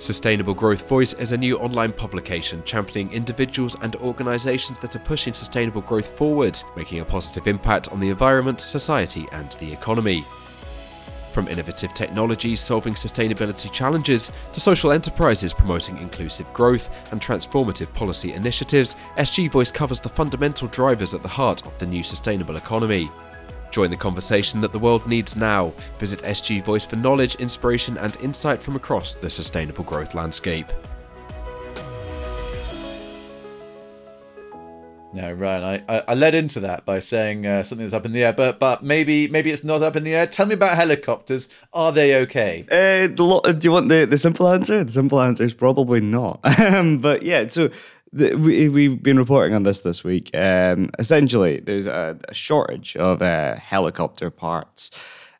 Sustainable 0.00 0.54
Growth 0.54 0.88
Voice 0.88 1.12
is 1.12 1.32
a 1.32 1.36
new 1.36 1.58
online 1.58 1.92
publication 1.92 2.62
championing 2.64 3.12
individuals 3.12 3.76
and 3.82 3.96
organisations 3.96 4.78
that 4.78 4.96
are 4.96 5.00
pushing 5.00 5.34
sustainable 5.34 5.82
growth 5.82 6.16
forward, 6.16 6.58
making 6.74 7.00
a 7.00 7.04
positive 7.04 7.46
impact 7.46 7.92
on 7.92 8.00
the 8.00 8.08
environment, 8.08 8.62
society, 8.62 9.28
and 9.32 9.52
the 9.52 9.70
economy. 9.70 10.24
From 11.32 11.48
innovative 11.48 11.92
technologies 11.92 12.62
solving 12.62 12.94
sustainability 12.94 13.70
challenges 13.70 14.32
to 14.54 14.58
social 14.58 14.90
enterprises 14.90 15.52
promoting 15.52 15.98
inclusive 15.98 16.50
growth 16.54 16.88
and 17.12 17.20
transformative 17.20 17.92
policy 17.92 18.32
initiatives, 18.32 18.96
SG 19.18 19.50
Voice 19.50 19.70
covers 19.70 20.00
the 20.00 20.08
fundamental 20.08 20.66
drivers 20.68 21.12
at 21.12 21.20
the 21.20 21.28
heart 21.28 21.66
of 21.66 21.76
the 21.76 21.86
new 21.86 22.02
sustainable 22.02 22.56
economy. 22.56 23.10
Join 23.70 23.90
the 23.90 23.96
conversation 23.96 24.60
that 24.60 24.72
the 24.72 24.78
world 24.78 25.06
needs 25.06 25.36
now. 25.36 25.72
Visit 25.98 26.20
SG 26.20 26.62
Voice 26.64 26.84
for 26.84 26.96
knowledge, 26.96 27.36
inspiration, 27.36 27.96
and 27.98 28.16
insight 28.16 28.62
from 28.62 28.76
across 28.76 29.14
the 29.14 29.30
sustainable 29.30 29.84
growth 29.84 30.14
landscape. 30.14 30.66
No, 35.12 35.32
Ryan, 35.32 35.82
I, 35.88 35.96
I, 35.96 36.02
I 36.08 36.14
led 36.14 36.36
into 36.36 36.60
that 36.60 36.84
by 36.84 37.00
saying 37.00 37.44
uh, 37.44 37.64
something 37.64 37.84
that's 37.84 37.94
up 37.94 38.06
in 38.06 38.12
the 38.12 38.22
air, 38.22 38.32
but 38.32 38.60
but 38.60 38.84
maybe 38.84 39.26
maybe 39.26 39.50
it's 39.50 39.64
not 39.64 39.82
up 39.82 39.96
in 39.96 40.04
the 40.04 40.14
air. 40.14 40.26
Tell 40.26 40.46
me 40.46 40.54
about 40.54 40.76
helicopters. 40.76 41.48
Are 41.72 41.90
they 41.90 42.14
okay? 42.22 42.64
Uh, 42.70 43.08
do 43.08 43.42
you 43.62 43.72
want 43.72 43.88
the, 43.88 44.06
the 44.08 44.18
simple 44.18 44.46
answer? 44.46 44.84
The 44.84 44.92
simple 44.92 45.20
answer 45.20 45.42
is 45.42 45.54
probably 45.54 46.00
not. 46.00 46.40
Um, 46.70 46.98
but 46.98 47.22
yeah, 47.22 47.48
so 47.48 47.70
the, 48.12 48.34
we, 48.34 48.68
we've 48.68 49.02
been 49.02 49.18
reporting 49.18 49.54
on 49.54 49.62
this 49.62 49.80
this 49.80 50.02
week. 50.02 50.30
Um, 50.34 50.90
essentially, 50.98 51.60
there's 51.60 51.86
a, 51.86 52.18
a 52.28 52.34
shortage 52.34 52.96
of 52.96 53.22
uh, 53.22 53.56
helicopter 53.56 54.30
parts. 54.30 54.90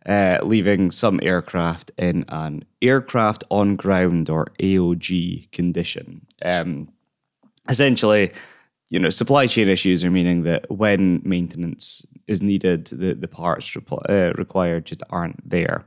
Uh, 0.07 0.39
leaving 0.43 0.91
some 0.91 1.21
aircraft 1.23 1.91
in 1.99 2.25
an 2.29 2.65
aircraft 2.81 3.45
on 3.51 3.77
ground 3.77 4.31
or 4.31 4.47
AOG 4.59 5.53
condition. 5.53 6.27
Um, 6.43 6.89
essentially, 7.69 8.33
you 8.89 8.99
know, 8.99 9.11
supply 9.11 9.47
chain 9.47 9.69
issues 9.69 10.03
are 10.03 10.11
meaning 10.11 10.45
that 10.45 10.71
when 10.71 11.21
maintenance 11.23 12.07
is 12.27 12.43
needed, 12.43 12.87
the, 12.87 13.13
the 13.13 13.29
parts 13.29 13.77
uh, 14.09 14.33
required 14.39 14.87
just 14.87 15.03
aren't 15.11 15.49
there. 15.49 15.85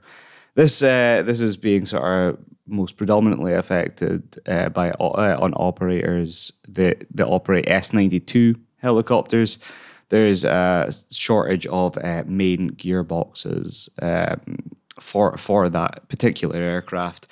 This 0.56 0.84
uh, 0.84 1.24
this 1.26 1.42
is 1.42 1.58
being 1.58 1.86
sort 1.86 2.04
of 2.04 2.38
most 2.68 2.98
predominantly 2.98 3.54
affected 3.54 4.40
uh, 4.48 4.70
by 4.70 4.92
uh, 4.92 5.38
on 5.40 5.54
operators 5.56 6.52
that 6.68 7.06
that 7.14 7.28
operate 7.28 7.70
S 7.70 7.94
ninety 7.94 8.20
two 8.20 8.56
helicopters. 8.78 9.58
There's 10.10 10.46
a 10.46 10.92
shortage 11.12 11.66
of 11.68 11.98
uh, 11.98 12.24
main 12.28 12.72
gearboxes 12.72 13.90
um, 14.02 14.58
for 15.00 15.38
for 15.38 15.70
that 15.70 16.08
particular 16.08 16.58
aircraft 16.58 17.28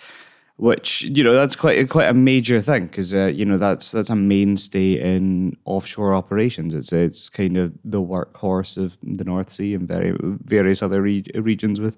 which 0.62 1.02
you 1.02 1.24
know 1.24 1.34
that's 1.34 1.56
quite 1.56 1.90
quite 1.90 2.08
a 2.08 2.14
major 2.14 2.62
thing 2.62 2.86
because 2.86 3.16
uh, 3.16 3.26
you 3.26 3.44
know 3.44 3.58
that's 3.58 3.92
that's 3.92 4.12
a 4.12 4.16
mainstay 4.16 4.94
in 4.94 5.58
offshore 5.66 6.14
operations. 6.14 6.76
It's 6.76 6.94
it's 6.94 7.30
kind 7.30 7.58
of 7.58 7.74
the 7.84 8.00
workhorse 8.00 8.78
of 8.78 8.96
the 9.02 9.24
North 9.24 9.50
Sea 9.50 9.74
and 9.74 9.88
very 9.88 10.16
various 10.22 10.84
other 10.84 11.02
re- 11.02 11.26
regions 11.34 11.82
with 11.82 11.98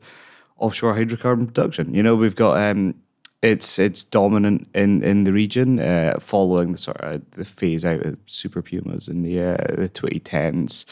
offshore 0.58 0.96
hydrocarbon 0.96 1.48
production. 1.48 1.94
You 1.94 2.04
know 2.04 2.16
we've 2.16 2.38
got 2.38 2.56
um, 2.56 2.96
it's 3.44 3.78
it's 3.78 4.06
dominant 4.06 4.70
in 4.74 5.04
in 5.04 5.26
the 5.26 5.34
region, 5.34 5.80
uh, 5.80 6.18
following 6.20 6.72
the 6.72 6.78
sort 6.78 7.02
of 7.02 7.30
the 7.32 7.46
phase 7.46 7.84
out 7.84 8.06
of 8.06 8.18
super 8.26 8.62
pumas 8.62 9.10
in 9.10 9.22
the 9.22 9.40
uh, 9.42 9.76
the 9.76 9.90
twenty 9.90 10.20
tens. 10.20 10.86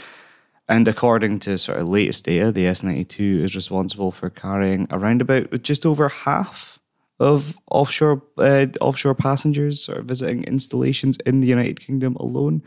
And 0.68 0.88
according 0.88 1.40
to 1.40 1.58
sort 1.58 1.80
of 1.80 1.88
latest 1.88 2.26
data, 2.26 2.52
the 2.52 2.68
S 2.68 2.84
ninety 2.84 3.06
two 3.06 3.42
is 3.44 3.56
responsible 3.56 4.12
for 4.12 4.30
carrying 4.30 4.88
around 4.92 5.22
about 5.22 5.64
just 5.64 5.86
over 5.86 6.10
half 6.10 6.78
of 7.20 7.58
offshore 7.70 8.22
uh, 8.38 8.68
offshore 8.82 9.16
passengers 9.16 9.88
of 9.88 10.06
visiting 10.06 10.44
installations 10.44 11.18
in 11.26 11.40
the 11.40 11.48
United 11.48 11.80
Kingdom 11.80 12.16
alone. 12.18 12.64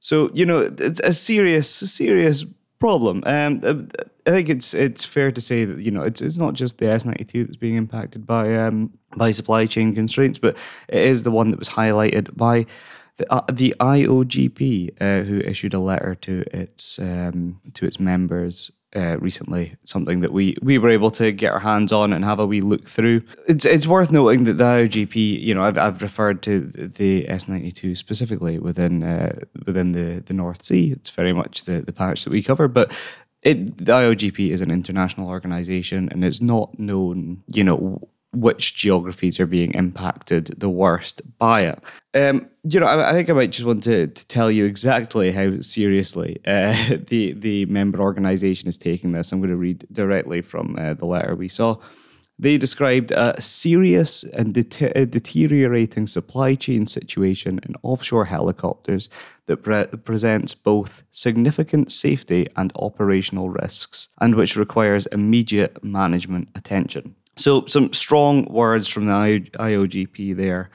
So 0.00 0.30
you 0.34 0.44
know 0.44 0.70
it's 0.78 1.00
a 1.00 1.14
serious, 1.14 1.70
serious 1.70 2.44
problem. 2.78 3.22
Um, 3.24 3.88
I 4.26 4.30
think 4.30 4.48
it's 4.48 4.72
it's 4.72 5.04
fair 5.04 5.30
to 5.30 5.40
say 5.40 5.64
that 5.64 5.80
you 5.80 5.90
know 5.90 6.02
it's 6.02 6.22
it's 6.22 6.38
not 6.38 6.54
just 6.54 6.78
the 6.78 6.88
S 6.88 7.04
ninety 7.04 7.24
two 7.24 7.44
that's 7.44 7.56
being 7.56 7.76
impacted 7.76 8.26
by 8.26 8.56
um, 8.56 8.90
by 9.16 9.30
supply 9.30 9.66
chain 9.66 9.94
constraints, 9.94 10.38
but 10.38 10.56
it 10.88 11.02
is 11.02 11.22
the 11.22 11.30
one 11.30 11.50
that 11.50 11.58
was 11.58 11.68
highlighted 11.68 12.34
by 12.36 12.66
the 13.16 13.32
uh, 13.32 13.42
the 13.52 13.74
IOGP, 13.80 14.90
uh, 15.00 15.24
who 15.24 15.40
issued 15.40 15.74
a 15.74 15.78
letter 15.78 16.14
to 16.16 16.44
its 16.52 16.98
um, 16.98 17.60
to 17.74 17.86
its 17.86 18.00
members 18.00 18.70
uh, 18.96 19.18
recently, 19.18 19.76
something 19.84 20.20
that 20.20 20.32
we 20.32 20.56
we 20.62 20.78
were 20.78 20.88
able 20.88 21.10
to 21.10 21.32
get 21.32 21.52
our 21.52 21.58
hands 21.58 21.92
on 21.92 22.12
and 22.12 22.24
have 22.24 22.38
a 22.38 22.46
wee 22.46 22.60
look 22.60 22.88
through. 22.88 23.22
It's 23.48 23.64
it's 23.64 23.86
worth 23.86 24.10
noting 24.10 24.44
that 24.44 24.54
the 24.54 24.64
IOGP, 24.64 25.40
you 25.40 25.54
know, 25.54 25.64
I've, 25.64 25.78
I've 25.78 26.02
referred 26.02 26.42
to 26.42 26.60
the 26.60 27.28
S 27.28 27.48
ninety 27.48 27.72
two 27.72 27.94
specifically 27.94 28.58
within 28.58 29.02
uh, 29.02 29.40
within 29.66 29.92
the 29.92 30.22
the 30.24 30.34
North 30.34 30.64
Sea. 30.64 30.92
It's 30.92 31.10
very 31.10 31.32
much 31.32 31.64
the 31.64 31.82
the 31.82 31.92
patch 31.92 32.24
that 32.24 32.30
we 32.30 32.42
cover, 32.42 32.68
but. 32.68 32.92
It, 33.44 33.78
the 33.78 33.92
IOGP 33.92 34.50
is 34.50 34.62
an 34.62 34.70
international 34.70 35.28
organization 35.28 36.08
and 36.10 36.24
it's 36.24 36.40
not 36.40 36.78
known, 36.78 37.42
you 37.46 37.62
know, 37.62 38.08
which 38.34 38.74
geographies 38.74 39.38
are 39.38 39.46
being 39.46 39.72
impacted 39.74 40.46
the 40.58 40.68
worst 40.68 41.22
by 41.38 41.62
it. 41.62 41.78
Um, 42.14 42.48
you 42.64 42.80
know, 42.80 42.86
I, 42.86 43.10
I, 43.10 43.12
think 43.12 43.30
I 43.30 43.32
might 43.32 43.52
just 43.52 43.66
want 43.66 43.82
to, 43.84 44.08
to 44.08 44.26
tell 44.26 44.50
you 44.50 44.64
exactly 44.64 45.32
how 45.32 45.60
seriously 45.60 46.40
uh, 46.46 46.96
the 47.06 47.32
the 47.32 47.66
member 47.66 48.00
organisation 48.00 48.68
is 48.68 48.78
taking 48.78 49.12
this. 49.12 49.32
I'm 49.32 49.40
going 49.40 49.50
to 49.50 49.56
read 49.56 49.86
directly 49.92 50.42
from 50.42 50.76
uh, 50.78 50.94
the 50.94 51.06
letter 51.06 51.34
we 51.34 51.48
saw. 51.48 51.76
They 52.38 52.58
described 52.58 53.12
a 53.12 53.40
serious 53.40 54.24
and 54.24 54.52
de- 54.52 55.06
deteriorating 55.06 56.08
supply 56.08 56.56
chain 56.56 56.86
situation 56.86 57.60
in 57.62 57.76
offshore 57.82 58.24
helicopters 58.24 59.08
that 59.46 59.58
pre- 59.58 59.86
presents 59.86 60.52
both 60.52 61.04
significant 61.12 61.92
safety 61.92 62.48
and 62.56 62.72
operational 62.74 63.50
risks, 63.50 64.08
and 64.20 64.34
which 64.34 64.56
requires 64.56 65.06
immediate 65.06 65.82
management 65.84 66.48
attention. 66.56 67.14
So, 67.36 67.66
some 67.66 67.92
strong 67.92 68.46
words 68.46 68.88
from 68.88 69.06
the 69.06 69.12
IOGP 69.12 70.36
there. 70.36 70.70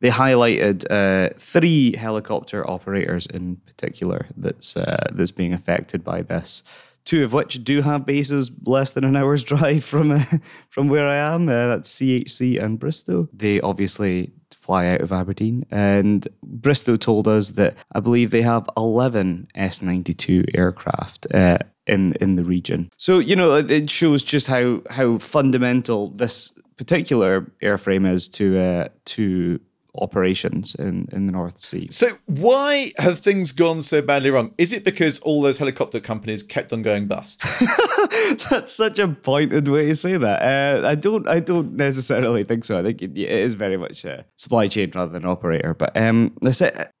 they 0.00 0.10
highlighted 0.10 0.84
uh, 0.90 1.34
three 1.38 1.96
helicopter 1.96 2.68
operators 2.68 3.26
in 3.26 3.56
particular 3.66 4.26
that's 4.36 4.76
uh, 4.76 5.08
that's 5.12 5.30
being 5.30 5.52
affected 5.52 6.04
by 6.04 6.22
this. 6.22 6.62
Two 7.06 7.24
of 7.24 7.32
which 7.32 7.64
do 7.64 7.80
have 7.80 8.04
bases 8.04 8.50
less 8.64 8.92
than 8.92 9.04
an 9.04 9.16
hour's 9.16 9.42
drive 9.52 9.82
from 9.84 10.10
uh, 10.10 10.24
from 10.68 10.88
where 10.88 11.08
I 11.08 11.16
am. 11.16 11.48
Uh, 11.48 11.68
that's 11.68 11.98
CHC 11.98 12.62
and 12.62 12.78
Bristow. 12.78 13.28
They 13.32 13.60
obviously 13.60 14.32
fly 14.50 14.88
out 14.88 15.00
of 15.00 15.12
Aberdeen, 15.12 15.64
and 15.70 16.28
Bristow 16.42 16.96
told 16.96 17.26
us 17.26 17.50
that 17.52 17.74
I 17.92 18.00
believe 18.00 18.30
they 18.30 18.42
have 18.42 18.68
eleven 18.76 19.48
S 19.54 19.80
ninety 19.80 20.12
two 20.12 20.44
aircraft. 20.54 21.26
Uh, 21.32 21.58
in, 21.88 22.14
in 22.14 22.34
the 22.34 22.42
region, 22.42 22.90
so 22.96 23.20
you 23.20 23.36
know 23.36 23.54
it 23.54 23.88
shows 23.88 24.24
just 24.24 24.48
how 24.48 24.82
how 24.90 25.18
fundamental 25.18 26.10
this 26.10 26.52
particular 26.76 27.42
airframe 27.62 28.10
is 28.10 28.28
to 28.28 28.58
uh, 28.58 28.88
to 29.04 29.60
operations 29.98 30.74
in, 30.74 31.08
in 31.12 31.26
the 31.26 31.32
North 31.32 31.60
Sea. 31.60 31.88
So 31.90 32.18
why 32.26 32.92
have 32.98 33.18
things 33.18 33.52
gone 33.52 33.82
so 33.82 34.02
badly 34.02 34.30
wrong? 34.30 34.52
Is 34.58 34.72
it 34.72 34.84
because 34.84 35.18
all 35.20 35.42
those 35.42 35.58
helicopter 35.58 36.00
companies 36.00 36.42
kept 36.42 36.72
on 36.72 36.82
going 36.82 37.06
bust? 37.06 37.40
That's 38.50 38.72
such 38.72 38.98
a 38.98 39.08
pointed 39.08 39.68
way 39.68 39.86
to 39.86 39.96
say 39.96 40.16
that. 40.16 40.42
Uh, 40.42 40.86
I 40.86 40.94
don't 40.94 41.28
I 41.28 41.40
don't 41.40 41.74
necessarily 41.74 42.44
think 42.44 42.64
so. 42.64 42.78
I 42.78 42.82
think 42.82 43.02
it, 43.02 43.16
it 43.16 43.30
is 43.30 43.54
very 43.54 43.76
much 43.76 44.04
a 44.04 44.24
supply 44.36 44.68
chain 44.68 44.90
rather 44.94 45.12
than 45.12 45.24
operator. 45.24 45.74
But 45.74 45.96
um, 45.96 46.36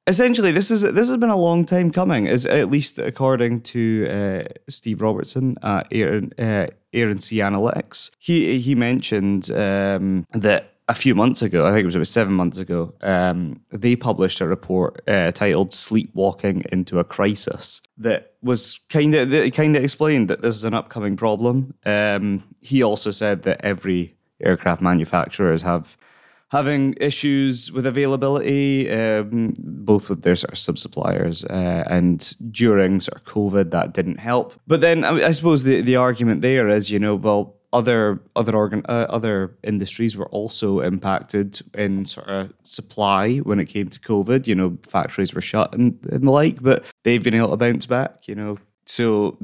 essentially, 0.06 0.52
this 0.52 0.70
is 0.70 0.82
this 0.82 1.08
has 1.08 1.16
been 1.16 1.30
a 1.30 1.36
long 1.36 1.64
time 1.64 1.90
coming. 1.90 2.26
Is 2.26 2.46
at 2.46 2.70
least 2.70 2.98
according 2.98 3.62
to 3.62 4.08
uh, 4.08 4.52
Steve 4.68 5.02
Robertson 5.02 5.56
at 5.62 5.86
Aaron, 5.90 6.32
uh, 6.38 6.66
Aaron 6.92 7.18
Sea 7.18 7.38
Analytics. 7.38 8.10
He 8.18 8.58
he 8.58 8.74
mentioned 8.74 9.50
um, 9.50 10.26
that 10.32 10.75
a 10.88 10.94
few 10.94 11.14
months 11.14 11.42
ago, 11.42 11.66
I 11.66 11.70
think 11.70 11.82
it 11.82 11.86
was 11.86 11.96
about 11.96 12.06
seven 12.06 12.34
months 12.34 12.58
ago, 12.58 12.94
um, 13.00 13.60
they 13.70 13.96
published 13.96 14.40
a 14.40 14.46
report 14.46 15.02
uh, 15.08 15.32
titled 15.32 15.72
"Sleepwalking 15.72 16.64
into 16.70 16.98
a 16.98 17.04
Crisis" 17.04 17.80
that 17.98 18.34
was 18.42 18.80
kind 18.88 19.14
of 19.14 19.52
kind 19.52 19.76
of 19.76 19.82
explained 19.82 20.28
that 20.28 20.42
this 20.42 20.54
is 20.54 20.64
an 20.64 20.74
upcoming 20.74 21.16
problem. 21.16 21.74
Um, 21.84 22.44
he 22.60 22.82
also 22.82 23.10
said 23.10 23.42
that 23.42 23.64
every 23.64 24.16
aircraft 24.40 24.80
manufacturers 24.80 25.62
have 25.62 25.96
having 26.50 26.94
issues 27.00 27.72
with 27.72 27.86
availability, 27.86 28.88
um, 28.90 29.54
both 29.58 30.08
with 30.08 30.22
their 30.22 30.36
sort 30.36 30.52
of 30.52 30.58
sub 30.58 30.78
suppliers, 30.78 31.44
uh, 31.46 31.84
and 31.88 32.36
during 32.52 33.00
sort 33.00 33.20
of 33.20 33.24
COVID, 33.24 33.72
that 33.72 33.92
didn't 33.92 34.20
help. 34.20 34.54
But 34.68 34.80
then 34.80 35.02
I, 35.02 35.26
I 35.26 35.30
suppose 35.32 35.64
the 35.64 35.80
the 35.80 35.96
argument 35.96 36.42
there 36.42 36.68
is, 36.68 36.90
you 36.90 37.00
know, 37.00 37.16
well 37.16 37.56
other 37.76 38.20
other 38.34 38.56
organ 38.56 38.82
uh, 38.88 39.06
other 39.10 39.54
industries 39.62 40.16
were 40.16 40.28
also 40.30 40.80
impacted 40.80 41.60
in 41.74 42.06
sort 42.06 42.26
of 42.26 42.54
supply 42.62 43.36
when 43.38 43.60
it 43.60 43.66
came 43.66 43.90
to 43.90 44.00
COVID. 44.00 44.46
You 44.46 44.54
know, 44.54 44.78
factories 44.82 45.34
were 45.34 45.42
shut 45.42 45.74
and, 45.74 45.98
and 46.10 46.26
the 46.26 46.30
like, 46.30 46.62
but 46.62 46.84
they've 47.04 47.22
been 47.22 47.34
able 47.34 47.50
to 47.50 47.56
bounce 47.56 47.84
back. 47.84 48.26
You 48.26 48.34
know, 48.34 48.58
so 48.86 49.36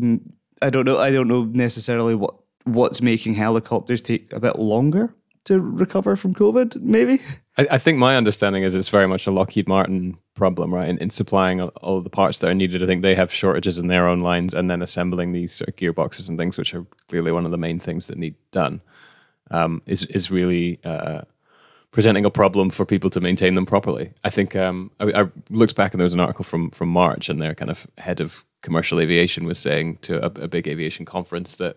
I 0.62 0.70
don't 0.70 0.86
know. 0.86 0.98
I 0.98 1.10
don't 1.10 1.28
know 1.28 1.44
necessarily 1.44 2.14
what 2.14 2.34
what's 2.64 3.02
making 3.02 3.34
helicopters 3.34 4.00
take 4.00 4.32
a 4.32 4.40
bit 4.40 4.58
longer 4.58 5.14
to 5.44 5.60
recover 5.60 6.16
from 6.16 6.32
COVID. 6.32 6.80
Maybe. 6.80 7.20
I, 7.58 7.66
I 7.72 7.78
think 7.78 7.98
my 7.98 8.16
understanding 8.16 8.62
is 8.62 8.74
it's 8.74 8.88
very 8.88 9.06
much 9.06 9.26
a 9.26 9.30
Lockheed 9.30 9.68
Martin 9.68 10.16
problem, 10.34 10.72
right? 10.72 10.88
In, 10.88 10.98
in 10.98 11.10
supplying 11.10 11.60
all, 11.60 12.00
the 12.00 12.10
parts 12.10 12.38
that 12.38 12.48
are 12.48 12.54
needed. 12.54 12.82
I 12.82 12.86
think 12.86 13.02
they 13.02 13.14
have 13.14 13.32
shortages 13.32 13.78
in 13.78 13.88
their 13.88 14.08
own 14.08 14.20
lines 14.20 14.54
and 14.54 14.70
then 14.70 14.82
assembling 14.82 15.32
these 15.32 15.52
sort 15.52 15.68
of 15.68 15.76
gearboxes 15.76 16.28
and 16.28 16.38
things, 16.38 16.56
which 16.56 16.74
are 16.74 16.86
clearly 17.08 17.32
one 17.32 17.44
of 17.44 17.50
the 17.50 17.58
main 17.58 17.78
things 17.78 18.06
that 18.06 18.18
need 18.18 18.34
done, 18.50 18.80
um, 19.50 19.82
is, 19.86 20.04
is 20.06 20.30
really 20.30 20.80
uh, 20.84 21.22
presenting 21.90 22.24
a 22.24 22.30
problem 22.30 22.70
for 22.70 22.86
people 22.86 23.10
to 23.10 23.20
maintain 23.20 23.54
them 23.54 23.66
properly. 23.66 24.12
I 24.24 24.30
think 24.30 24.56
um, 24.56 24.90
I, 24.98 25.22
I, 25.22 25.28
looked 25.50 25.76
back 25.76 25.92
and 25.92 26.00
there 26.00 26.04
was 26.04 26.14
an 26.14 26.20
article 26.20 26.44
from, 26.44 26.70
from 26.70 26.88
March 26.88 27.28
and 27.28 27.40
their 27.40 27.54
kind 27.54 27.70
of 27.70 27.86
head 27.98 28.20
of 28.20 28.44
commercial 28.62 29.00
aviation 29.00 29.44
was 29.44 29.58
saying 29.58 29.98
to 30.02 30.24
a, 30.24 30.44
a 30.44 30.48
big 30.48 30.66
aviation 30.66 31.04
conference 31.04 31.56
that 31.56 31.76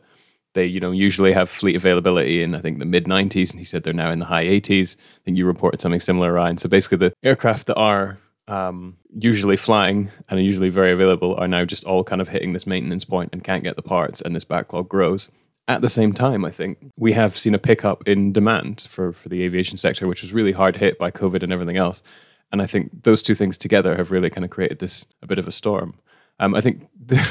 they 0.54 0.66
you 0.66 0.80
know 0.80 0.92
usually 0.92 1.34
have 1.34 1.50
fleet 1.50 1.76
availability 1.76 2.42
in 2.42 2.56
I 2.56 2.62
think 2.62 2.80
the 2.80 2.86
mid 2.86 3.06
90s, 3.06 3.52
and 3.52 3.60
he 3.60 3.66
said 3.66 3.84
they're 3.84 3.94
now 3.94 4.10
in 4.10 4.20
the 4.20 4.26
high 4.26 4.46
80s. 4.46 4.96
I 4.98 5.20
think 5.26 5.38
you 5.38 5.46
reported 5.46 5.82
something 5.82 6.00
similar, 6.00 6.34
Ryan. 6.34 6.58
So 6.58 6.68
basically, 6.68 6.98
the 6.98 7.14
aircraft 7.24 7.68
that 7.68 7.76
are 7.76 8.18
um, 8.48 8.98
usually 9.18 9.58
flying 9.58 10.10
and 10.30 10.40
are 10.40 10.44
usually 10.44 10.70
very 10.70 10.92
available 10.92 11.36
are 11.36 11.48
now 11.48 11.66
just 11.66 11.86
all 11.86 12.04
kind 12.04 12.22
of 12.22 12.30
hitting 12.30 12.54
this 12.54 12.68
maintenance 12.68 13.06
point 13.06 13.30
and 13.34 13.44
can't 13.44 13.64
get 13.64 13.76
the 13.76 13.82
parts, 13.82 14.22
and 14.22 14.36
this 14.36 14.46
backlog 14.46 14.90
grows. 14.90 15.30
At 15.68 15.82
the 15.82 15.88
same 15.88 16.14
time, 16.14 16.46
I 16.46 16.52
think 16.52 16.78
we 16.98 17.14
have 17.14 17.38
seen 17.38 17.56
a 17.56 17.60
pickup 17.60 18.08
in 18.08 18.32
demand 18.32 18.82
for, 18.82 19.12
for 19.12 19.30
the 19.30 19.42
aviation 19.42 19.78
sector, 19.78 20.08
which 20.08 20.22
was 20.22 20.32
really 20.32 20.52
hard 20.52 20.76
hit 20.76 21.00
by 21.00 21.10
COVID 21.10 21.42
and 21.42 21.52
everything 21.52 21.78
else. 21.78 22.04
And 22.52 22.62
I 22.62 22.68
think 22.68 23.04
those 23.04 23.24
two 23.24 23.34
things 23.34 23.58
together 23.58 23.96
have 23.96 24.12
really 24.12 24.30
kind 24.30 24.46
of 24.46 24.52
created 24.52 24.78
this 24.78 25.08
a 25.24 25.28
bit 25.28 25.40
of 25.40 25.48
a 25.48 25.52
storm. 25.52 25.96
Um, 26.40 26.54
I 26.54 26.62
think 26.62 26.88
there 27.00 27.26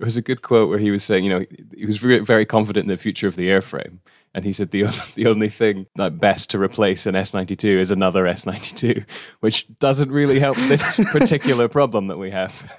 was 0.00 0.16
a 0.16 0.22
good 0.22 0.42
quote 0.42 0.68
where 0.68 0.78
he 0.78 0.90
was 0.90 1.04
saying, 1.04 1.24
you 1.24 1.30
know, 1.30 1.44
he 1.76 1.86
was 1.86 1.98
very, 1.98 2.18
very 2.18 2.44
confident 2.44 2.84
in 2.84 2.88
the 2.88 2.96
future 2.96 3.28
of 3.28 3.36
the 3.36 3.48
airframe. 3.48 3.98
And 4.36 4.44
he 4.44 4.52
said 4.52 4.70
the, 4.70 4.82
the 5.14 5.26
only 5.26 5.48
thing 5.48 5.86
that 5.96 6.20
best 6.20 6.50
to 6.50 6.60
replace 6.60 7.06
an 7.06 7.14
S92 7.14 7.78
is 7.78 7.90
another 7.90 8.24
S92, 8.24 9.08
which 9.40 9.66
doesn't 9.78 10.10
really 10.12 10.38
help 10.38 10.58
this 10.58 10.96
particular 11.10 11.68
problem 11.68 12.08
that 12.08 12.18
we 12.18 12.30
have. 12.30 12.70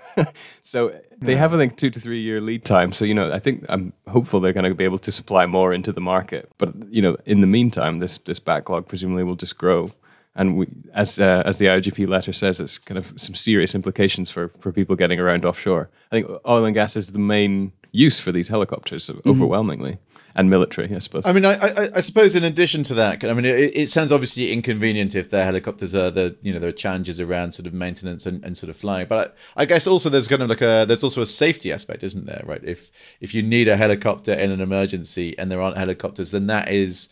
so 0.61 0.97
they 1.17 1.35
have, 1.35 1.55
I 1.55 1.57
think, 1.57 1.75
two 1.75 1.89
to 1.89 1.99
three 1.99 2.21
year 2.21 2.39
lead 2.39 2.63
time. 2.63 2.93
So, 2.93 3.05
you 3.05 3.15
know, 3.15 3.33
I 3.33 3.39
think 3.39 3.65
I'm 3.69 3.91
hopeful 4.07 4.39
they're 4.39 4.53
going 4.53 4.69
to 4.69 4.75
be 4.75 4.83
able 4.83 4.99
to 4.99 5.11
supply 5.11 5.47
more 5.47 5.73
into 5.73 5.91
the 5.91 5.99
market. 5.99 6.51
But, 6.59 6.75
you 6.89 7.01
know, 7.01 7.17
in 7.25 7.41
the 7.41 7.47
meantime, 7.47 7.99
this, 7.99 8.19
this 8.19 8.39
backlog 8.39 8.87
presumably 8.87 9.23
will 9.23 9.35
just 9.35 9.57
grow 9.57 9.91
and 10.35 10.55
we, 10.55 10.67
as 10.93 11.19
uh, 11.19 11.41
as 11.47 11.57
the 11.57 11.65
IOGP 11.65 12.07
letter 12.07 12.31
says, 12.31 12.59
it's 12.59 12.77
kind 12.77 12.99
of 12.99 13.11
some 13.15 13.33
serious 13.33 13.73
implications 13.73 14.29
for 14.29 14.49
for 14.59 14.71
people 14.71 14.95
getting 14.95 15.19
around 15.19 15.43
offshore. 15.43 15.89
I 16.11 16.15
think 16.15 16.29
oil 16.45 16.63
and 16.63 16.75
gas 16.75 16.95
is 16.95 17.11
the 17.11 17.19
main 17.19 17.71
use 17.91 18.19
for 18.19 18.31
these 18.31 18.47
helicopters, 18.47 19.09
mm-hmm. 19.09 19.27
overwhelmingly, 19.27 19.97
and 20.37 20.51
military, 20.51 20.95
I 20.95 20.99
suppose. 20.99 21.25
I 21.25 21.33
mean, 21.33 21.45
I, 21.45 21.55
I, 21.55 21.89
I 21.95 22.01
suppose 22.01 22.35
in 22.35 22.43
addition 22.43 22.83
to 22.83 22.93
that, 22.93 23.23
I 23.25 23.33
mean, 23.33 23.43
it, 23.43 23.75
it, 23.75 23.89
sounds 23.89 24.11
obviously 24.11 24.53
inconvenient 24.53 25.15
if 25.15 25.31
their 25.31 25.43
helicopters 25.43 25.95
are 25.95 26.11
the 26.11 26.37
you 26.43 26.53
know 26.53 26.59
there 26.59 26.69
are 26.69 26.73
challenges 26.73 27.19
around 27.19 27.53
sort 27.53 27.65
of 27.65 27.73
maintenance 27.73 28.27
and, 28.27 28.45
and 28.45 28.55
sort 28.55 28.69
of 28.69 28.77
flying, 28.77 29.07
but 29.07 29.35
I, 29.57 29.63
I 29.63 29.65
guess 29.65 29.87
also 29.87 30.09
there's 30.09 30.27
kind 30.27 30.43
of 30.43 30.49
like 30.49 30.61
a 30.61 30.85
there's 30.87 31.03
also 31.03 31.23
a 31.23 31.25
safety 31.25 31.71
aspect, 31.71 32.03
isn't 32.03 32.27
there? 32.27 32.43
Right? 32.45 32.63
If 32.63 32.91
if 33.19 33.33
you 33.33 33.41
need 33.41 33.67
a 33.67 33.75
helicopter 33.75 34.31
in 34.31 34.51
an 34.51 34.61
emergency 34.61 35.37
and 35.39 35.51
there 35.51 35.61
aren't 35.61 35.77
helicopters, 35.77 36.29
then 36.29 36.45
that 36.47 36.69
is 36.69 37.09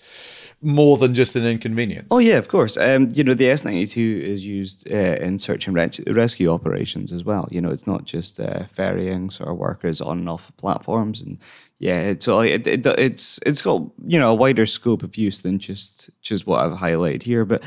more 0.62 0.98
than 0.98 1.14
just 1.14 1.36
an 1.36 1.46
inconvenience. 1.46 2.08
Oh 2.12 2.18
yeah, 2.18 2.36
of 2.36 2.48
course. 2.48 2.78
Um, 2.78 3.10
you 3.12 3.24
know, 3.24 3.34
the 3.34 3.50
S 3.50 3.64
ninety 3.64 3.88
two 3.88 4.22
is 4.24 4.46
used 4.46 4.90
uh, 4.92 5.18
in 5.20 5.40
search 5.40 5.68
and 5.68 5.76
rescue 5.76 6.52
operations 6.52 7.12
as 7.12 7.24
well. 7.24 7.48
You 7.52 7.62
know, 7.62 7.72
it's 7.72 7.88
not 7.88 8.06
just 8.06 8.40
uh, 8.40 8.66
ferrying 8.68 9.30
sort 9.30 9.50
of 9.50 9.58
workers 9.58 10.02
on 10.02 10.20
and 10.20 10.30
off 10.30 10.52
platforms, 10.58 11.22
and 11.22 11.38
yeah, 11.80 12.00
it's 12.00 12.28
it, 12.28 12.68
it, 12.68 12.86
it's 12.86 13.40
it's 13.46 13.62
got 13.62 13.84
you 14.06 14.20
know 14.20 14.32
a 14.32 14.36
wider 14.36 14.66
scope 14.66 15.04
of 15.04 15.18
use 15.18 15.42
than 15.42 15.60
just 15.60 16.10
just 16.22 16.48
what 16.48 16.62
I've 16.62 16.78
highlighted 16.78 17.24
here. 17.24 17.46
But 17.46 17.64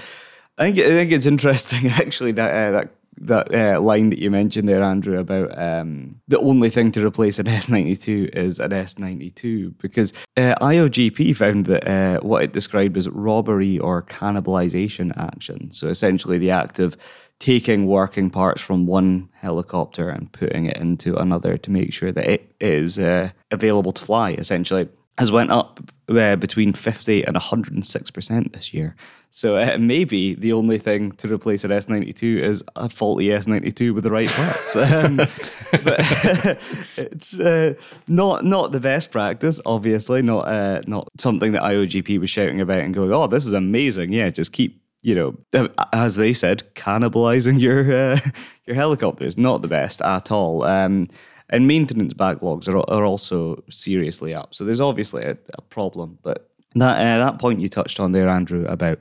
I 0.57 0.65
think 0.65 0.79
I 0.79 0.91
think 0.91 1.13
it's 1.13 1.27
interesting 1.27 1.89
actually 1.91 2.33
that 2.33 2.53
uh, 2.53 2.71
that 2.73 2.95
that 3.21 3.55
uh, 3.55 3.81
line 3.81 4.11
that 4.11 4.19
you 4.19 4.31
mentioned 4.31 4.69
there, 4.69 4.83
Andrew, 4.83 5.19
about 5.19 5.57
um, 5.59 6.21
the 6.29 6.39
only 6.39 6.71
thing 6.71 6.93
to 6.93 7.07
replace 7.07 7.39
an 7.39 7.47
S92 7.61 8.35
is 8.37 8.61
an 8.61 8.71
S92, 8.71 9.75
because 9.79 10.13
uh, 10.37 10.55
IOGP 10.61 11.37
found 11.37 11.67
that 11.67 11.89
uh, 11.89 12.21
what 12.21 12.43
it 12.43 12.53
described 12.53 12.97
as 12.97 13.09
robbery 13.09 13.79
or 13.79 14.03
cannibalization 14.03 15.17
action. 15.17 15.73
So 15.73 15.89
essentially, 15.89 16.39
the 16.39 16.51
act 16.51 16.79
of 16.79 16.97
taking 17.39 17.87
working 17.87 18.31
parts 18.31 18.61
from 18.61 18.87
one 18.87 19.29
helicopter 19.35 20.09
and 20.09 20.33
putting 20.33 20.67
it 20.67 20.77
into 20.77 21.17
another 21.17 21.57
to 21.57 21.71
make 21.71 21.93
sure 21.93 22.11
that 22.11 22.29
it 22.29 22.53
is 22.61 22.99
uh, 22.99 23.31
available 23.51 23.93
to 23.93 24.05
fly, 24.05 24.33
essentially 24.33 24.89
has 25.19 25.33
went 25.33 25.51
up 25.51 25.81
uh, 26.09 26.37
between 26.37 26.73
50 26.73 27.25
and 27.25 27.37
106% 27.37 28.53
this 28.53 28.73
year. 28.73 28.95
So 29.31 29.57
uh, 29.57 29.77
maybe 29.79 30.35
the 30.35 30.53
only 30.53 30.79
thing 30.79 31.13
to 31.13 31.33
replace 31.33 31.65
an 31.65 31.71
S92 31.71 32.41
is 32.41 32.65
a 32.77 32.89
faulty 32.89 33.27
S92 33.27 33.93
with 33.95 34.05
the 34.05 34.11
right 34.11 34.29
parts. 34.29 34.77
um, 34.77 35.17
but 35.17 35.99
it's 36.97 37.39
uh, 37.39 37.75
not 38.07 38.45
not 38.45 38.73
the 38.73 38.81
best 38.81 39.11
practice, 39.11 39.61
obviously, 39.67 40.23
not 40.23 40.49
uh, 40.49 40.81
not 40.87 41.09
something 41.21 41.53
that 41.53 41.63
IOGP 41.63 42.19
was 42.19 42.31
shouting 42.31 42.61
about 42.61 42.79
and 42.79 42.95
going, 42.95 43.13
"Oh, 43.13 43.27
this 43.27 43.45
is 43.45 43.53
amazing." 43.53 44.13
Yeah, 44.13 44.31
just 44.31 44.53
keep 44.53 44.81
you 45.03 45.15
know, 45.15 45.69
as 45.93 46.17
they 46.17 46.33
said, 46.33 46.63
cannibalizing 46.75 47.61
your 47.61 47.93
uh, 47.93 48.21
your 48.67 48.77
helicopters. 48.77 49.37
Not 49.37 49.63
the 49.63 49.69
best 49.69 50.01
at 50.01 50.31
all. 50.31 50.65
Um, 50.65 51.09
and 51.51 51.67
maintenance 51.67 52.15
backlogs 52.15 52.69
are, 52.69 52.79
are 52.91 53.05
also 53.05 53.63
seriously 53.71 54.35
up. 54.35 54.55
So 54.55 54.65
there's 54.65 54.81
obviously 54.81 55.25
a, 55.25 55.37
a 55.55 55.63
problem. 55.63 56.19
But 56.23 56.51
that 56.75 56.99
uh, 56.99 57.25
that 57.25 57.39
point 57.39 57.61
you 57.61 57.69
touched 57.69 58.01
on 58.01 58.13
there, 58.13 58.29
Andrew, 58.29 58.65
about 58.67 58.99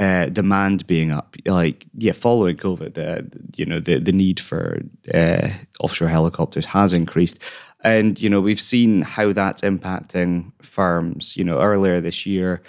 uh, 0.00 0.26
demand 0.26 0.86
being 0.86 1.10
up, 1.10 1.36
like 1.46 1.86
yeah, 1.96 2.12
following 2.12 2.56
COVID, 2.56 2.98
uh, 2.98 3.22
you 3.56 3.66
know, 3.66 3.80
the 3.80 3.98
the 3.98 4.12
need 4.12 4.40
for 4.40 4.80
uh, 5.12 5.48
offshore 5.80 6.08
helicopters 6.08 6.66
has 6.66 6.92
increased, 6.92 7.42
and 7.82 8.20
you 8.20 8.28
know 8.28 8.40
we've 8.40 8.60
seen 8.60 9.02
how 9.02 9.32
that's 9.32 9.62
impacting 9.62 10.52
firms. 10.62 11.36
You 11.36 11.44
know, 11.44 11.60
earlier 11.60 12.00
this 12.00 12.26
year, 12.26 12.62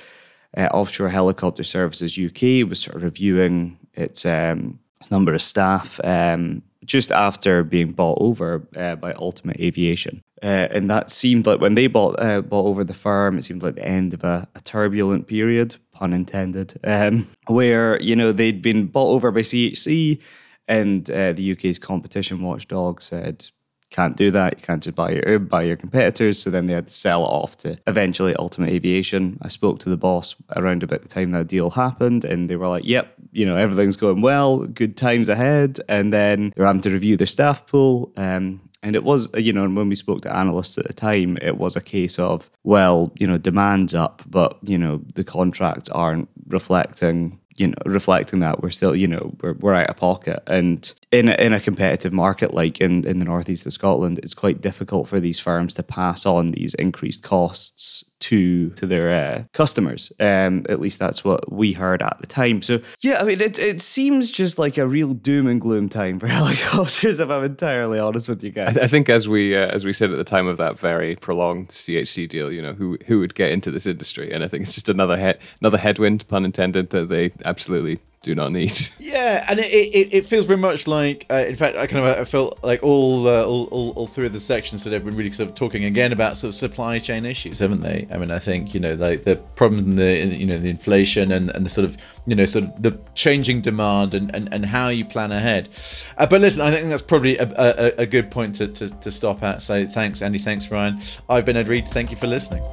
uh, 0.55 0.69
Offshore 0.71 1.09
Helicopter 1.09 1.63
Services 1.63 2.17
UK 2.17 2.67
was 2.67 2.79
sort 2.79 2.97
of 2.97 3.03
reviewing 3.03 3.77
its 3.93 4.25
um, 4.25 4.79
its 4.99 5.11
number 5.11 5.33
of 5.33 5.41
staff 5.41 5.99
um, 6.03 6.63
just 6.87 7.11
after 7.11 7.63
being 7.63 7.91
bought 7.91 8.17
over 8.19 8.67
uh, 8.75 8.95
by 8.95 9.13
Ultimate 9.13 9.59
Aviation. 9.59 10.23
Uh, 10.41 10.67
and 10.71 10.89
that 10.89 11.09
seemed 11.09 11.45
like 11.45 11.59
when 11.59 11.75
they 11.75 11.87
bought 11.87 12.19
uh, 12.19 12.41
bought 12.41 12.65
over 12.65 12.83
the 12.83 12.93
firm, 12.93 13.37
it 13.37 13.45
seemed 13.45 13.61
like 13.61 13.75
the 13.75 13.85
end 13.85 14.13
of 14.13 14.23
a, 14.23 14.47
a 14.55 14.61
turbulent 14.61 15.27
period, 15.27 15.75
pun 15.91 16.13
intended, 16.13 16.79
um, 16.83 17.27
where 17.47 17.99
you 18.01 18.15
know 18.15 18.31
they'd 18.31 18.61
been 18.61 18.87
bought 18.87 19.09
over 19.09 19.31
by 19.31 19.41
CHC, 19.41 20.21
and 20.67 21.09
uh, 21.09 21.33
the 21.33 21.51
UK's 21.51 21.79
competition 21.79 22.41
watchdog 22.41 23.01
said 23.01 23.49
can't 23.89 24.17
do 24.17 24.31
that. 24.31 24.57
You 24.57 24.63
can't 24.63 24.83
just 24.83 24.95
buy 24.95 25.11
your 25.11 25.39
buy 25.39 25.63
your 25.63 25.77
competitors. 25.77 26.39
So 26.39 26.49
then 26.49 26.67
they 26.67 26.73
had 26.73 26.87
to 26.87 26.93
sell 26.93 27.23
it 27.23 27.29
off 27.29 27.57
to 27.59 27.77
eventually 27.87 28.35
Ultimate 28.35 28.69
Aviation. 28.69 29.37
I 29.41 29.47
spoke 29.47 29.79
to 29.79 29.89
the 29.89 29.97
boss 29.97 30.35
around 30.55 30.83
about 30.83 31.01
the 31.01 31.07
time 31.07 31.31
that 31.31 31.47
deal 31.47 31.71
happened, 31.71 32.25
and 32.25 32.49
they 32.49 32.57
were 32.57 32.67
like, 32.67 32.83
"Yep, 32.85 33.13
you 33.37 33.45
know 33.45 33.55
everything's 33.55 33.97
going 33.97 34.21
well, 34.21 34.59
good 34.65 34.97
times 34.97 35.29
ahead." 35.29 35.79
And 35.87 36.11
then 36.11 36.53
they 36.55 36.61
were 36.61 36.67
having 36.67 36.81
to 36.81 36.89
review 36.89 37.17
their 37.17 37.27
staff 37.27 37.65
pool. 37.67 38.11
Um, 38.17 38.61
and 38.83 38.95
it 38.95 39.03
was, 39.03 39.29
you 39.35 39.53
know, 39.53 39.63
when 39.63 39.89
we 39.89 39.95
spoke 39.95 40.21
to 40.21 40.35
analysts 40.35 40.77
at 40.77 40.85
the 40.85 40.93
time, 40.93 41.37
it 41.41 41.57
was 41.57 41.75
a 41.75 41.81
case 41.81 42.19
of, 42.19 42.49
well, 42.63 43.11
you 43.19 43.25
know, 43.25 43.37
demand's 43.37 43.95
up, 43.95 44.21
but, 44.27 44.57
you 44.61 44.77
know, 44.77 45.01
the 45.15 45.23
contracts 45.23 45.89
aren't 45.89 46.29
reflecting 46.47 47.39
you 47.57 47.67
know 47.67 47.75
reflecting 47.85 48.39
that 48.39 48.61
we're 48.61 48.69
still 48.69 48.95
you 48.95 49.07
know 49.07 49.35
we're, 49.41 49.53
we're 49.53 49.73
out 49.73 49.89
of 49.89 49.97
pocket 49.97 50.41
and 50.47 50.93
in 51.11 51.29
a, 51.29 51.33
in 51.33 51.53
a 51.53 51.59
competitive 51.59 52.11
market 52.11 52.53
like 52.53 52.81
in, 52.81 53.05
in 53.05 53.19
the 53.19 53.25
northeast 53.25 53.65
of 53.65 53.73
Scotland 53.73 54.19
it's 54.19 54.33
quite 54.33 54.61
difficult 54.61 55.07
for 55.07 55.19
these 55.19 55.39
firms 55.39 55.73
to 55.73 55.83
pass 55.83 56.25
on 56.25 56.51
these 56.51 56.73
increased 56.75 57.23
costs 57.23 58.03
to 58.19 58.71
to 58.71 58.85
their 58.85 59.11
uh, 59.11 59.43
customers. 59.53 60.11
Um, 60.19 60.65
at 60.69 60.79
least 60.79 60.99
that's 60.99 61.23
what 61.23 61.51
we 61.51 61.73
heard 61.73 62.01
at 62.01 62.17
the 62.19 62.27
time. 62.27 62.61
So 62.61 62.79
yeah, 63.01 63.21
I 63.21 63.23
mean, 63.23 63.41
it 63.41 63.59
it 63.59 63.81
seems 63.81 64.31
just 64.31 64.57
like 64.57 64.77
a 64.77 64.87
real 64.87 65.13
doom 65.13 65.47
and 65.47 65.61
gloom 65.61 65.89
time 65.89 66.19
for 66.19 66.27
helicopters. 66.39 67.19
If 67.19 67.29
I'm 67.29 67.43
entirely 67.43 67.99
honest 67.99 68.29
with 68.29 68.43
you 68.43 68.51
guys, 68.51 68.77
I, 68.77 68.85
I 68.85 68.87
think 68.87 69.09
as 69.09 69.27
we 69.27 69.55
uh, 69.55 69.67
as 69.67 69.85
we 69.85 69.93
said 69.93 70.11
at 70.11 70.17
the 70.17 70.23
time 70.23 70.47
of 70.47 70.57
that 70.57 70.79
very 70.79 71.15
prolonged 71.15 71.69
CHC 71.69 72.27
deal, 72.27 72.51
you 72.51 72.61
know, 72.61 72.73
who 72.73 72.97
who 73.05 73.19
would 73.19 73.35
get 73.35 73.51
into 73.51 73.71
this 73.71 73.85
industry, 73.85 74.31
and 74.31 74.43
I 74.43 74.47
think 74.47 74.63
it's 74.63 74.75
just 74.75 74.89
another 74.89 75.17
head 75.17 75.39
another 75.61 75.77
headwind, 75.77 76.27
pun 76.27 76.45
intended, 76.45 76.89
that 76.89 77.09
they 77.09 77.31
absolutely 77.45 77.99
do 78.27 78.35
not 78.35 78.51
need. 78.51 78.77
Yeah, 78.99 79.45
and 79.47 79.59
it, 79.59 79.71
it, 79.71 80.13
it 80.13 80.25
feels 80.25 80.45
very 80.45 80.57
much 80.57 80.85
like, 80.85 81.25
uh, 81.29 81.45
in 81.47 81.55
fact, 81.55 81.77
I 81.77 81.87
kind 81.87 82.05
of 82.05 82.19
I 82.19 82.25
felt 82.25 82.61
like 82.61 82.83
all, 82.83 83.27
uh, 83.27 83.45
all, 83.45 83.65
all 83.67 83.91
all 83.91 84.07
through 84.07 84.29
the 84.29 84.39
sections 84.39 84.83
that 84.83 84.91
have 84.93 85.05
been 85.05 85.15
really 85.15 85.31
sort 85.31 85.49
of 85.49 85.55
talking 85.55 85.85
again 85.85 86.11
about 86.11 86.37
sort 86.37 86.49
of 86.49 86.55
supply 86.55 86.99
chain 86.99 87.25
issues, 87.25 87.59
haven't 87.59 87.81
they? 87.81 88.07
I 88.11 88.17
mean, 88.17 88.31
I 88.31 88.39
think 88.39 88.73
you 88.73 88.79
know 88.79 88.95
like 88.95 89.23
the 89.23 89.37
problem 89.55 89.79
in 89.79 89.95
the 89.95 90.19
in, 90.19 90.31
you 90.33 90.45
know 90.45 90.59
the 90.59 90.69
inflation 90.69 91.31
and, 91.31 91.49
and 91.51 91.65
the 91.65 91.69
sort 91.69 91.85
of 91.85 91.97
you 92.25 92.35
know 92.35 92.45
sort 92.45 92.65
of 92.65 92.83
the 92.83 92.99
changing 93.15 93.61
demand 93.61 94.13
and, 94.13 94.33
and, 94.35 94.53
and 94.53 94.65
how 94.65 94.89
you 94.89 95.05
plan 95.05 95.31
ahead. 95.31 95.69
Uh, 96.17 96.25
but 96.25 96.41
listen, 96.41 96.61
I 96.61 96.71
think 96.71 96.89
that's 96.89 97.01
probably 97.01 97.37
a, 97.37 97.49
a, 97.57 98.01
a 98.01 98.05
good 98.05 98.29
point 98.29 98.55
to, 98.55 98.67
to, 98.67 98.89
to 98.89 99.11
stop 99.11 99.41
at. 99.41 99.63
So 99.63 99.85
thanks, 99.85 100.21
Andy. 100.21 100.39
Thanks, 100.39 100.69
Ryan. 100.69 101.01
I've 101.29 101.45
been 101.45 101.57
Ed 101.57 101.67
Reed. 101.67 101.87
Thank 101.87 102.11
you 102.11 102.17
for 102.17 102.27
listening. 102.27 102.63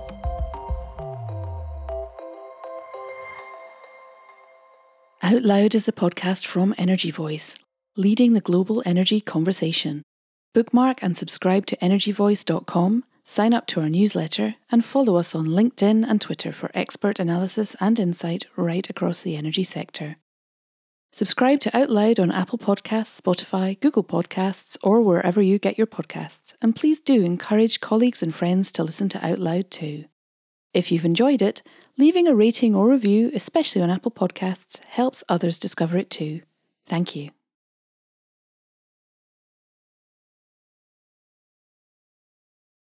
Out 5.34 5.42
Loud 5.42 5.74
is 5.74 5.84
the 5.84 5.90
podcast 5.90 6.46
from 6.46 6.76
Energy 6.78 7.10
Voice, 7.10 7.56
leading 7.96 8.34
the 8.34 8.40
global 8.40 8.84
energy 8.86 9.20
conversation. 9.20 10.04
Bookmark 10.52 11.02
and 11.02 11.16
subscribe 11.16 11.66
to 11.66 11.76
energyvoice.com, 11.78 13.02
sign 13.24 13.52
up 13.52 13.66
to 13.66 13.80
our 13.80 13.88
newsletter, 13.88 14.54
and 14.70 14.84
follow 14.84 15.16
us 15.16 15.34
on 15.34 15.46
LinkedIn 15.46 16.08
and 16.08 16.20
Twitter 16.20 16.52
for 16.52 16.70
expert 16.72 17.18
analysis 17.18 17.74
and 17.80 17.98
insight 17.98 18.46
right 18.54 18.88
across 18.88 19.22
the 19.22 19.34
energy 19.34 19.64
sector. 19.64 20.18
Subscribe 21.10 21.58
to 21.60 21.76
Out 21.76 21.90
Loud 21.90 22.20
on 22.20 22.30
Apple 22.30 22.58
Podcasts, 22.58 23.20
Spotify, 23.20 23.80
Google 23.80 24.04
Podcasts, 24.04 24.78
or 24.84 25.02
wherever 25.02 25.42
you 25.42 25.58
get 25.58 25.76
your 25.76 25.88
podcasts. 25.88 26.54
And 26.62 26.76
please 26.76 27.00
do 27.00 27.24
encourage 27.24 27.80
colleagues 27.80 28.22
and 28.22 28.32
friends 28.32 28.70
to 28.70 28.84
listen 28.84 29.08
to 29.08 29.26
Out 29.26 29.40
Loud 29.40 29.72
too. 29.72 30.04
If 30.74 30.90
you've 30.90 31.04
enjoyed 31.04 31.40
it, 31.40 31.62
leaving 31.96 32.26
a 32.26 32.34
rating 32.34 32.74
or 32.74 32.88
review, 32.90 33.30
especially 33.32 33.80
on 33.80 33.90
Apple 33.90 34.10
Podcasts, 34.10 34.82
helps 34.84 35.22
others 35.28 35.56
discover 35.58 35.96
it 35.96 36.10
too. 36.10 36.42
Thank 36.86 37.14
you. 37.14 37.30